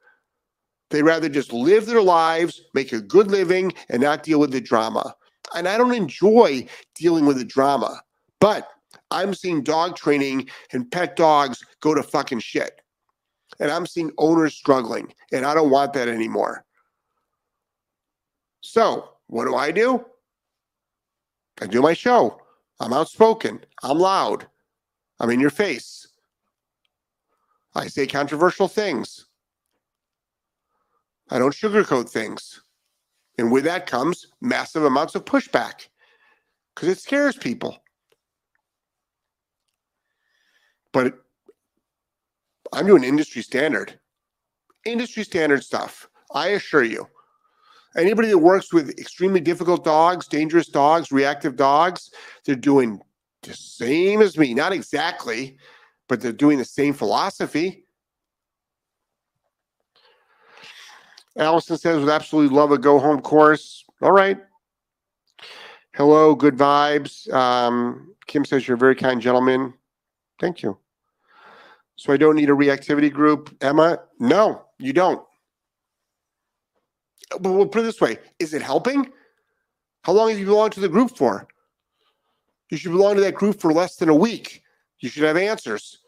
[0.91, 4.61] They'd rather just live their lives, make a good living, and not deal with the
[4.61, 5.15] drama.
[5.55, 8.03] And I don't enjoy dealing with the drama,
[8.43, 8.69] but
[9.13, 12.83] I'm seeing dog training and pet dogs go to fucking shit.
[13.61, 16.65] And I'm seeing owners struggling, and I don't want that anymore.
[18.61, 20.05] So, what do I do?
[21.61, 22.41] I do my show.
[22.81, 23.61] I'm outspoken.
[23.85, 24.49] I'm loud.
[25.21, 26.09] I'm in your face.
[27.77, 29.27] I say controversial things.
[31.31, 32.61] I don't sugarcoat things.
[33.39, 35.87] And with that comes massive amounts of pushback
[36.75, 37.79] because it scares people.
[40.93, 41.15] But
[42.73, 43.99] I'm doing industry standard,
[44.85, 46.09] industry standard stuff.
[46.35, 47.09] I assure you.
[47.97, 52.11] Anybody that works with extremely difficult dogs, dangerous dogs, reactive dogs,
[52.47, 53.01] they're doing
[53.43, 54.55] the same as me.
[54.55, 55.59] Not exactly,
[56.09, 57.85] but they're doing the same philosophy.
[61.37, 63.85] Allison says, would absolutely love a go home course.
[64.01, 64.39] All right.
[65.95, 67.31] Hello, good vibes.
[67.33, 69.75] Um, Kim says, you're a very kind gentleman.
[70.43, 70.77] Thank you.
[71.97, 73.57] So I don't need a reactivity group.
[73.63, 75.25] Emma, no, you don't
[77.41, 79.11] but we'll put it this way is it helping?
[80.05, 81.47] How long have you belonged to the group for?
[82.71, 84.63] You should belong to that group for less than a week.
[85.01, 85.99] You should have answers.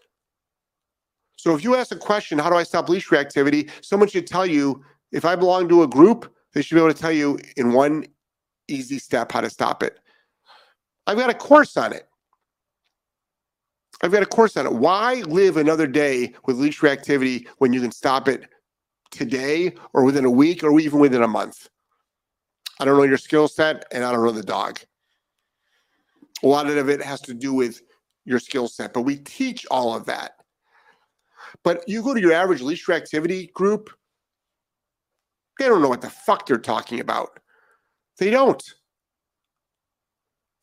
[1.37, 3.71] So if you ask a question, how do I stop leash reactivity?
[3.83, 4.83] Someone should tell you,
[5.13, 8.07] if I belong to a group, they should be able to tell you in one
[8.67, 9.99] easy step how to stop it.
[11.07, 12.09] I've got a course on it.
[14.03, 14.73] I've got a course on it.
[14.73, 18.49] Why live another day with leash reactivity when you can stop it
[19.15, 21.69] today or within a week or even within a month.
[22.81, 24.81] I don't know your skill set and I don't know the dog.
[26.43, 27.81] A lot of it has to do with
[28.25, 30.33] your skill set, but we teach all of that.
[31.63, 33.91] But you go to your average leash reactivity group,
[35.59, 37.39] they don't know what the fuck they're talking about.
[38.19, 38.63] They don't.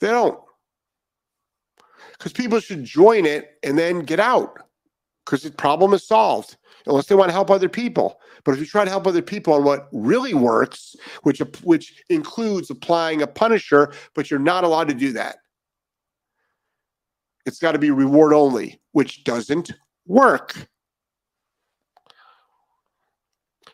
[0.01, 0.39] They don't.
[2.22, 4.59] Because people should join it and then get out
[5.26, 6.55] because the problem is solved
[6.86, 8.19] unless they want to help other people.
[8.43, 12.69] But if you try to help other people on what really works, which which includes
[12.69, 15.38] applying a punisher, but you're not allowed to do that.
[17.47, 19.72] It's got to be reward only, which doesn't
[20.05, 20.67] work.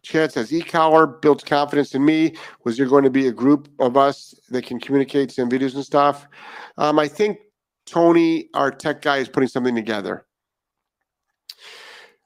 [0.03, 2.33] Chad says, e-collar builds confidence in me.
[2.63, 5.83] Was there going to be a group of us that can communicate, send videos and
[5.83, 6.29] stuff?
[6.77, 7.39] Um, I think
[7.88, 10.25] Tony, our tech guy, is putting something together.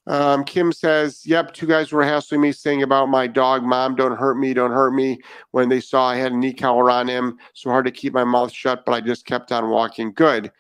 [0.08, 4.18] Um, Kim says, Yep, two guys were hassling me saying about my dog, Mom, don't
[4.18, 5.20] hurt me, don't hurt me,
[5.52, 7.38] when they saw I had an e-collar on him.
[7.54, 10.12] So hard to keep my mouth shut, but I just kept on walking.
[10.12, 10.52] Good.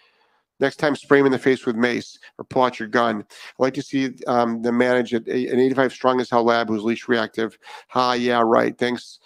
[0.59, 3.25] Next time, spray him in the face with mace or pull out your gun.
[3.27, 5.27] I like to see um, them manage it.
[5.27, 7.57] An 85 strong as hell lab who's leash reactive.
[7.87, 8.77] Ha, yeah, right.
[8.77, 9.17] Thanks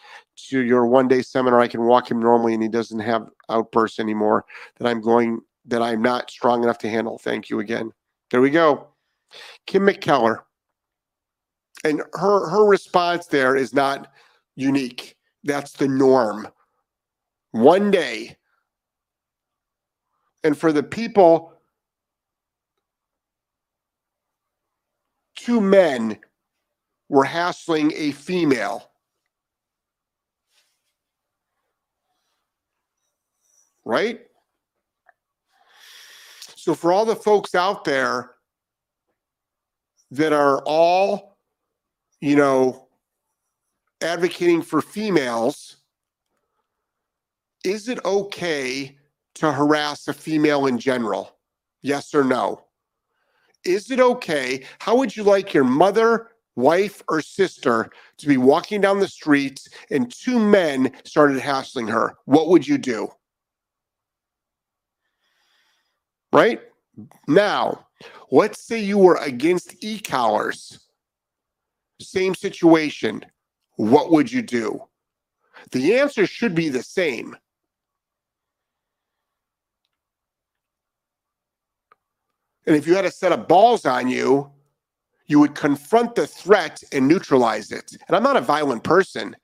[0.49, 3.99] to your one day seminar, I can walk him normally and he doesn't have outbursts
[3.99, 4.45] anymore
[4.77, 7.17] that I'm going, that I'm not strong enough to handle.
[7.17, 7.91] Thank you again.
[8.31, 8.87] There we go.
[9.65, 10.39] Kim McKellar.
[11.83, 14.11] And her her response there is not
[14.55, 15.15] unique.
[15.43, 16.47] That's the norm.
[17.51, 18.37] One day.
[20.43, 21.53] And for the people,
[25.35, 26.17] two men
[27.09, 28.91] were hassling a female.
[33.83, 34.21] Right?
[36.65, 38.31] So, for all the folks out there
[40.09, 41.37] that are all,
[42.21, 42.87] you know,
[44.01, 45.75] advocating for females,
[47.63, 48.97] is it okay
[49.35, 51.37] to harass a female in general?
[51.83, 52.65] Yes or no?
[53.63, 54.63] Is it okay?
[54.79, 59.69] How would you like your mother, wife, or sister to be walking down the streets
[59.91, 62.15] and two men started hassling her?
[62.25, 63.11] What would you do?
[66.35, 66.59] Right?
[67.27, 67.87] Now,
[68.29, 70.79] let's say you were against e collars.
[72.01, 73.25] Same situation.
[73.77, 74.83] What would you do?
[75.71, 77.37] The answer should be the same.
[82.67, 84.51] And if you had a set of balls on you,
[85.27, 87.95] you would confront the threat and neutralize it.
[88.07, 89.35] And I'm not a violent person.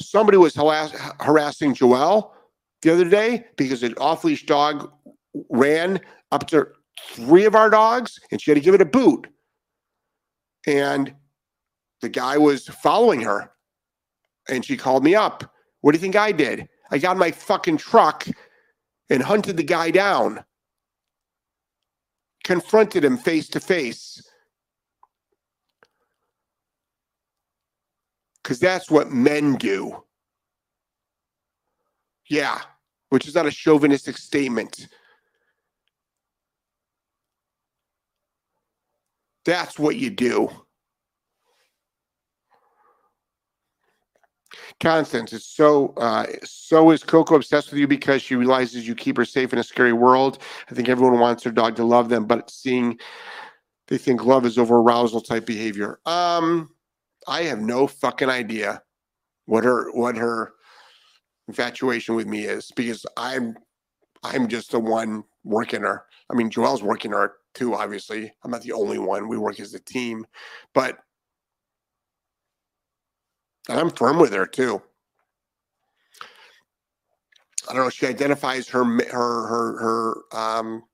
[0.00, 2.30] Somebody was harassing Joelle
[2.82, 4.92] the other day because an off leash dog
[5.48, 6.66] ran up to
[7.10, 9.28] three of our dogs and she had to give it a boot.
[10.66, 11.14] And
[12.00, 13.52] the guy was following her
[14.48, 15.44] and she called me up.
[15.80, 16.68] What do you think I did?
[16.90, 18.26] I got my fucking truck
[19.08, 20.44] and hunted the guy down,
[22.44, 24.22] confronted him face to face.
[28.42, 30.02] Because that's what men do.
[32.28, 32.60] Yeah,
[33.12, 34.88] which is not a chauvinistic statement.
[39.44, 40.48] That's what you do.
[44.80, 49.18] Constance is so uh, so is Coco obsessed with you because she realizes you keep
[49.18, 50.38] her safe in a scary world.
[50.70, 52.98] I think everyone wants their dog to love them, but seeing
[53.88, 56.00] they think love is over arousal type behavior.
[56.06, 56.70] Um,
[57.28, 58.82] I have no fucking idea
[59.44, 60.54] what her what her
[61.48, 63.56] infatuation with me is because I'm
[64.22, 66.04] I'm just the one working her.
[66.30, 67.74] I mean, Joelle's working her too.
[67.74, 69.28] Obviously, I'm not the only one.
[69.28, 70.26] We work as a team,
[70.74, 70.98] but
[73.68, 74.82] and I'm firm with her too.
[77.68, 77.90] I don't know.
[77.90, 80.84] She identifies her her her her um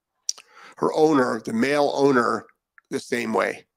[0.78, 2.46] her owner, the male owner,
[2.90, 3.67] the same way.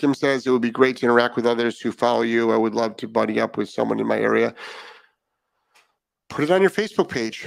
[0.00, 2.52] Kim says it would be great to interact with others who follow you.
[2.52, 4.54] I would love to buddy up with someone in my area.
[6.30, 7.46] Put it on your Facebook page.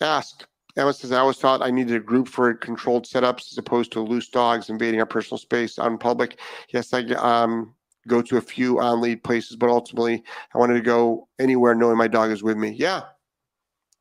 [0.00, 0.46] Ask.
[0.76, 4.00] Emma says, I always thought I needed a group for controlled setups as opposed to
[4.00, 6.38] loose dogs invading our personal space in public.
[6.72, 7.74] Yes, I um,
[8.06, 10.22] go to a few on lead places, but ultimately
[10.54, 12.70] I wanted to go anywhere knowing my dog is with me.
[12.70, 13.02] Yeah.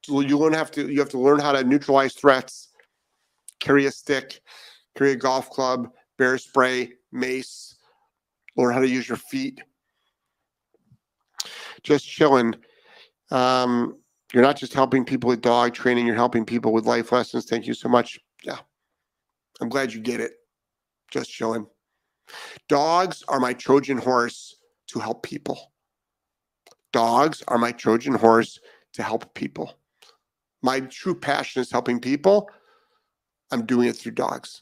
[0.06, 2.70] So you learn have to you have to learn how to neutralize threats,
[3.60, 4.42] carry a stick,
[4.96, 7.78] carry a golf club, bear spray, mace,
[8.56, 9.62] learn how to use your feet.
[11.84, 12.56] Just chilling.
[13.32, 14.00] Um,
[14.34, 17.46] you're not just helping people with dog training, you're helping people with life lessons.
[17.46, 18.20] Thank you so much.
[18.44, 18.58] Yeah.
[19.62, 20.34] I'm glad you get it.
[21.12, 21.66] Just chilling.
[22.68, 24.56] Dogs are my Trojan horse
[24.88, 25.72] to help people.
[26.92, 28.60] Dogs are my Trojan horse
[28.94, 29.74] to help people.
[30.62, 32.50] My true passion is helping people.
[33.52, 34.62] I'm doing it through dogs.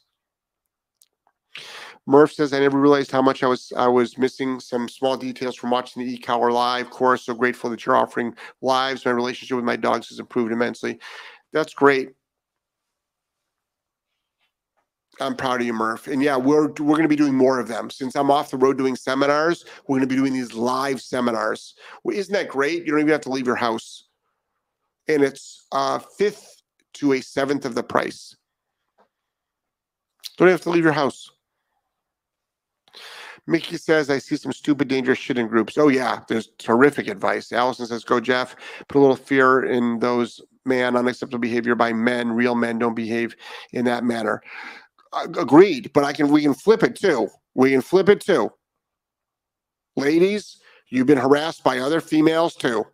[2.05, 5.55] Murph says, I never realized how much I was I was missing some small details
[5.55, 7.23] from watching the e-collar live course.
[7.23, 9.05] So grateful that you're offering lives.
[9.05, 10.99] My relationship with my dogs has improved immensely.
[11.53, 12.09] That's great.
[15.21, 16.07] I'm proud of you, Murph.
[16.07, 17.89] And yeah, we're we're going to be doing more of them.
[17.89, 21.75] Since I'm off the road doing seminars, we're going to be doing these live seminars.
[22.03, 22.85] Well, isn't that great?
[22.85, 24.07] You don't even have to leave your house,
[25.07, 26.63] and it's a fifth
[26.95, 28.35] to a seventh of the price.
[30.37, 31.29] Don't have to leave your house.
[33.45, 35.77] Mickey says, I see some stupid, dangerous shit in groups.
[35.77, 37.51] Oh, yeah, there's terrific advice.
[37.51, 38.55] Allison says, Go, Jeff.
[38.87, 42.31] Put a little fear in those man, unacceptable behavior by men.
[42.31, 43.35] Real men don't behave
[43.73, 44.41] in that manner.
[45.13, 47.29] Agreed, but I can we can flip it too.
[47.53, 48.51] We can flip it too.
[49.95, 50.57] Ladies,
[50.89, 52.85] you've been harassed by other females too.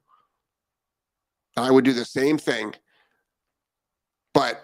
[1.55, 2.73] I would do the same thing.
[4.33, 4.61] But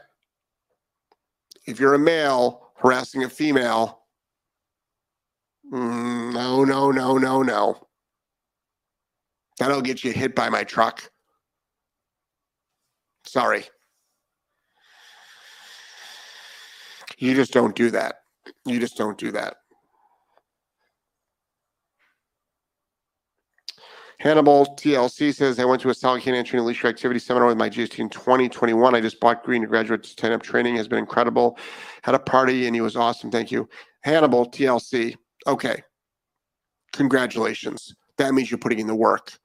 [1.66, 4.05] if you're a male harassing a female,
[5.74, 7.88] Mm, no, no, no, no, no.
[9.60, 11.10] That'll get you hit by my truck.
[13.26, 13.66] Sorry.
[17.18, 18.18] You just don't do that.
[18.66, 19.58] You just don't do that.
[24.20, 27.70] Hannibal TLC says, I went to a solid canine training leash activity seminar with my
[27.70, 28.96] GSD in 2021.
[28.96, 31.58] I just bought Green to graduate to 10 up training has been incredible.
[32.02, 33.30] Had a party and he was awesome.
[33.30, 33.68] Thank you.
[34.02, 35.16] Hannibal TLC.
[35.48, 35.84] Okay.
[36.94, 37.96] Congratulations.
[38.18, 39.38] That means you're putting in the work.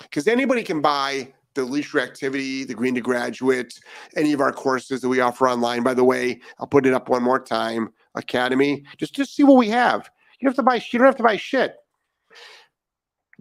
[0.00, 3.80] Because anybody can buy the leash activity, the green to graduate,
[4.16, 5.82] any of our courses that we offer online.
[5.82, 7.88] By the way, I'll put it up one more time.
[8.14, 8.84] Academy.
[8.98, 10.10] Just just see what we have.
[10.38, 10.82] You don't have to buy.
[10.92, 11.76] You don't have to buy shit.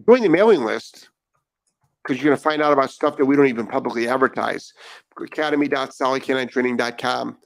[0.08, 1.10] Join the mailing list
[2.04, 4.74] because you're going to find out about stuff that we don't even publicly advertise.
[5.20, 7.38] Academy.solidk9training.com.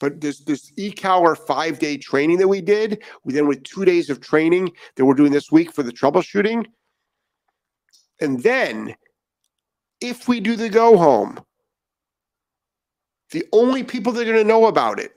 [0.00, 4.10] But this this e-collar five day training that we did, we then with two days
[4.10, 6.66] of training that we're doing this week for the troubleshooting.
[8.20, 8.94] And then
[10.00, 11.40] if we do the go home,
[13.30, 15.12] the only people that are going to know about it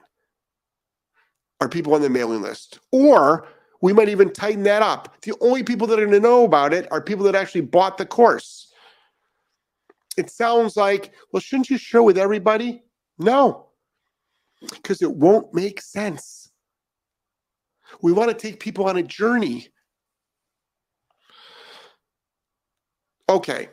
[1.60, 2.80] are people on the mailing list.
[2.92, 3.48] Or
[3.82, 5.22] we might even tighten that up.
[5.22, 7.98] The only people that are going to know about it are people that actually bought
[7.98, 8.74] the course.
[10.18, 12.84] It sounds like, well, shouldn't you share with everybody?
[13.18, 13.68] No,
[14.70, 16.52] because it won't make sense.
[18.02, 19.68] We want to take people on a journey.
[23.30, 23.70] Okay.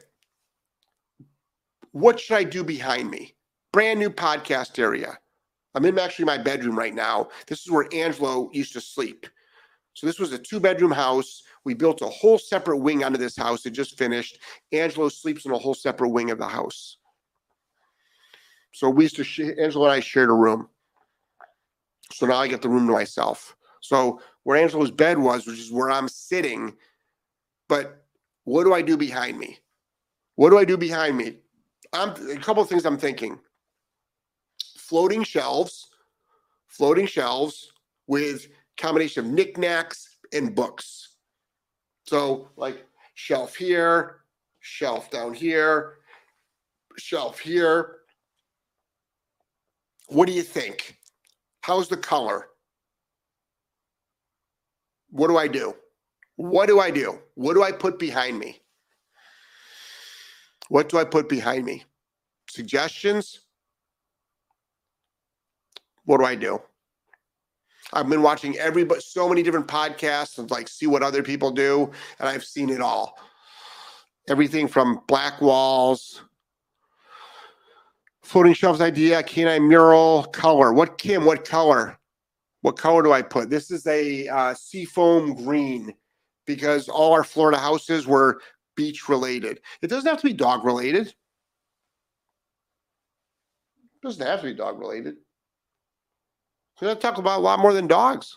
[1.92, 3.34] What should I do behind me?
[3.72, 5.18] Brand new podcast area.
[5.74, 7.28] I'm in actually my bedroom right now.
[7.46, 9.26] This is where Angelo used to sleep.
[9.94, 11.42] So this was a two bedroom house.
[11.64, 13.66] We built a whole separate wing onto this house.
[13.66, 14.38] It just finished.
[14.72, 16.98] Angelo sleeps in a whole separate wing of the house.
[18.72, 20.68] So we used to, sh- Angelo and I shared a room.
[22.12, 23.56] So now I get the room to myself.
[23.80, 26.74] So where Angelo's bed was, which is where I'm sitting,
[27.68, 28.04] but
[28.44, 29.58] what do I do behind me?
[30.36, 31.36] What do I do behind me?
[31.92, 33.38] I'm a couple of things I'm thinking.
[34.76, 35.88] Floating shelves,
[36.66, 37.72] floating shelves
[38.06, 41.16] with combination of knickknacks and books.
[42.06, 44.20] So, like shelf here,
[44.60, 45.96] shelf down here,
[46.96, 47.96] shelf here.
[50.08, 50.97] What do you think?
[51.62, 52.48] How's the color?
[55.10, 55.74] What do I do?
[56.36, 57.18] What do I do?
[57.34, 58.60] What do I put behind me?
[60.68, 61.84] What do I put behind me?
[62.48, 63.40] Suggestions?
[66.04, 66.60] What do I do?
[67.92, 71.50] I've been watching every but so many different podcasts and like see what other people
[71.50, 73.18] do, and I've seen it all.
[74.28, 76.22] Everything from black walls,
[78.28, 80.74] floating shelves idea, canine mural, color.
[80.74, 81.24] What Kim?
[81.24, 81.98] What color?
[82.60, 83.48] What color do I put?
[83.48, 85.94] This is a uh, seafoam green
[86.46, 88.42] because all our Florida houses were
[88.76, 89.60] beach related.
[89.80, 91.06] It doesn't have to be dog related.
[91.06, 91.14] It
[94.02, 95.16] doesn't have to be dog related.
[96.80, 98.36] We're going to talk about a lot more than dogs.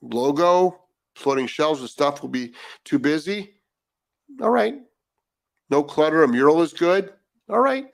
[0.00, 0.80] Logo,
[1.16, 3.54] floating shelves and stuff will be too busy.
[4.40, 4.76] All right.
[5.70, 6.22] No clutter.
[6.22, 7.12] A mural is good.
[7.50, 7.86] All right.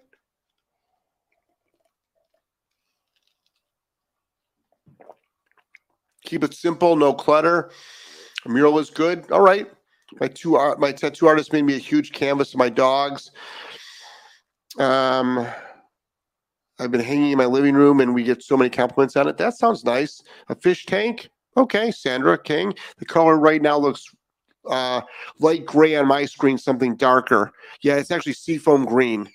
[6.24, 7.70] Keep it simple, no clutter.
[8.44, 9.30] A mural is good.
[9.30, 9.70] All right.
[10.20, 13.30] My two art, my tattoo artist made me a huge canvas of my dogs.
[14.78, 15.46] Um,
[16.78, 19.38] I've been hanging in my living room and we get so many compliments on it.
[19.38, 20.22] That sounds nice.
[20.48, 21.30] A fish tank.
[21.56, 22.74] Okay, Sandra King.
[22.98, 24.04] The color right now looks
[24.68, 25.00] uh,
[25.40, 27.52] light gray on my screen, something darker.
[27.80, 29.30] Yeah, it's actually seafoam green.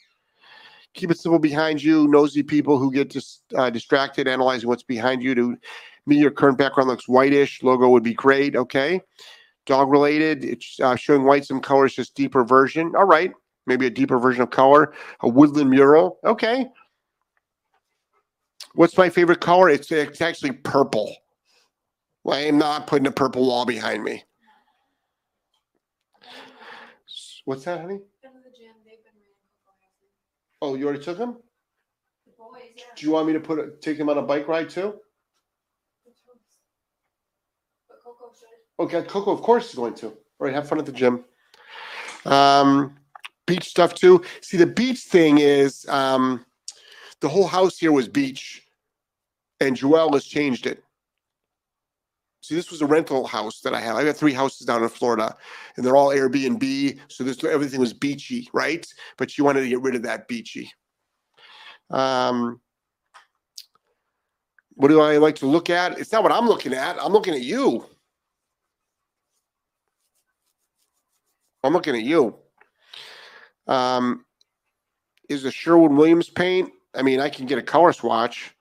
[0.94, 2.08] Keep it simple behind you.
[2.08, 5.34] Nosy people who get just uh, distracted analyzing what's behind you.
[5.36, 5.58] To
[6.06, 7.64] me, your current background looks whitish.
[7.64, 8.56] Logo would be great.
[8.56, 9.02] Okay.
[9.66, 10.44] Dog related.
[10.44, 12.94] It's uh, showing white some colors, just deeper version.
[12.96, 13.32] All right.
[13.68, 14.94] Maybe a deeper version of color.
[15.22, 16.20] A woodland mural.
[16.26, 16.66] Okay.
[18.74, 19.70] What's my favorite color?
[19.70, 21.16] It's, it's actually purple.
[22.30, 24.24] I am not putting a purple wall behind me.
[27.46, 28.00] What's that, honey?
[30.62, 31.38] Oh, you already took him?
[32.26, 32.84] The boys, yeah.
[32.96, 34.94] Do you want me to put a, take him on a bike ride too?
[37.88, 38.86] But Coco should.
[38.86, 40.08] Okay, Coco, of course, is going to.
[40.08, 41.26] All right, have fun at the gym.
[42.26, 42.96] Um,
[43.48, 44.24] beach stuff too.
[44.42, 46.46] See, the beach thing is um,
[47.22, 48.64] the whole house here was beach,
[49.60, 50.84] and Joelle has changed it.
[52.42, 53.96] See, this was a rental house that I had.
[53.96, 55.36] I got three houses down in Florida,
[55.78, 57.00] and they're all Airbnb.
[57.08, 58.86] So this everything was beachy, right?
[59.18, 60.72] But she wanted to get rid of that beachy.
[61.92, 62.60] Um,
[64.72, 66.00] what do I like to look at?
[66.00, 66.98] It's not what I'm looking at.
[67.00, 67.86] I'm looking at you.
[71.64, 72.38] I'm looking at you.
[73.68, 74.26] Um,
[75.30, 76.72] is the Sherwin Williams paint?
[76.96, 78.56] I mean, I can get a color swatch.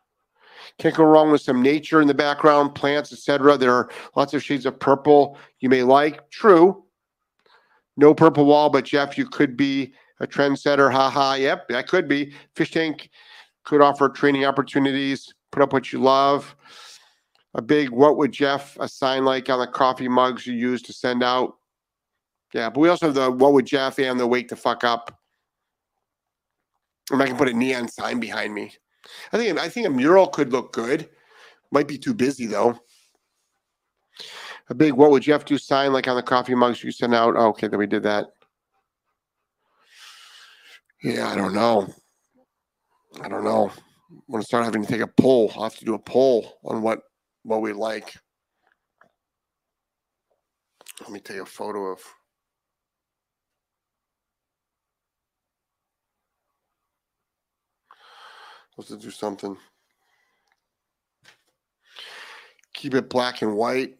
[0.79, 3.57] Can't go wrong with some nature in the background, plants, etc.
[3.57, 6.31] There are lots of shades of purple you may like.
[6.31, 6.85] True.
[7.97, 10.91] No purple wall, but Jeff, you could be a trendsetter.
[10.93, 11.35] Ha ha.
[11.35, 12.33] Yep, that could be.
[12.55, 13.11] Fish tank
[13.65, 15.33] could offer training opportunities.
[15.51, 16.55] Put up what you love.
[17.55, 20.93] A big what would Jeff a sign like on the coffee mugs you use to
[20.93, 21.57] send out?
[22.55, 25.17] Yeah, but we also have the what would Jeff and the wake the fuck up.
[27.11, 28.73] And I can put a neon sign behind me.
[29.33, 31.09] I think I think a mural could look good,
[31.71, 32.79] Might be too busy though.
[34.69, 37.15] A big what would you have to sign like on the coffee mugs you send
[37.15, 37.37] out?
[37.37, 38.27] okay, then we did that.
[41.03, 41.89] Yeah, I don't know.
[43.23, 43.71] I don't know.
[44.11, 45.53] I'm gonna start having to take a poll.
[45.55, 47.01] I'll have to do a poll on what
[47.43, 48.15] what we like.
[51.01, 52.01] Let me take a photo of
[58.89, 59.57] Let's do something.
[62.73, 63.99] Keep it black and white.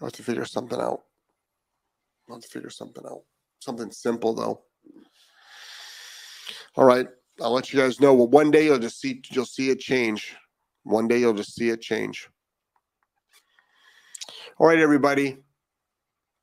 [0.00, 1.02] I'll have to figure something out.
[2.28, 3.22] I'll have to figure something out.
[3.60, 4.62] Something simple though.
[6.74, 7.06] All right.
[7.40, 8.14] I'll let you guys know.
[8.14, 10.34] Well, one day you'll just see you'll see it change.
[10.82, 12.28] One day you'll just see it change.
[14.58, 15.36] All right, everybody.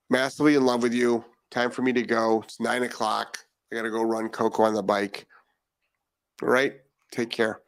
[0.09, 1.25] Massively in love with you.
[1.51, 2.43] Time for me to go.
[2.43, 3.39] It's nine o'clock.
[3.73, 5.25] I gotta go run Coco on the bike.
[6.43, 6.73] All right.
[7.11, 7.61] Take care.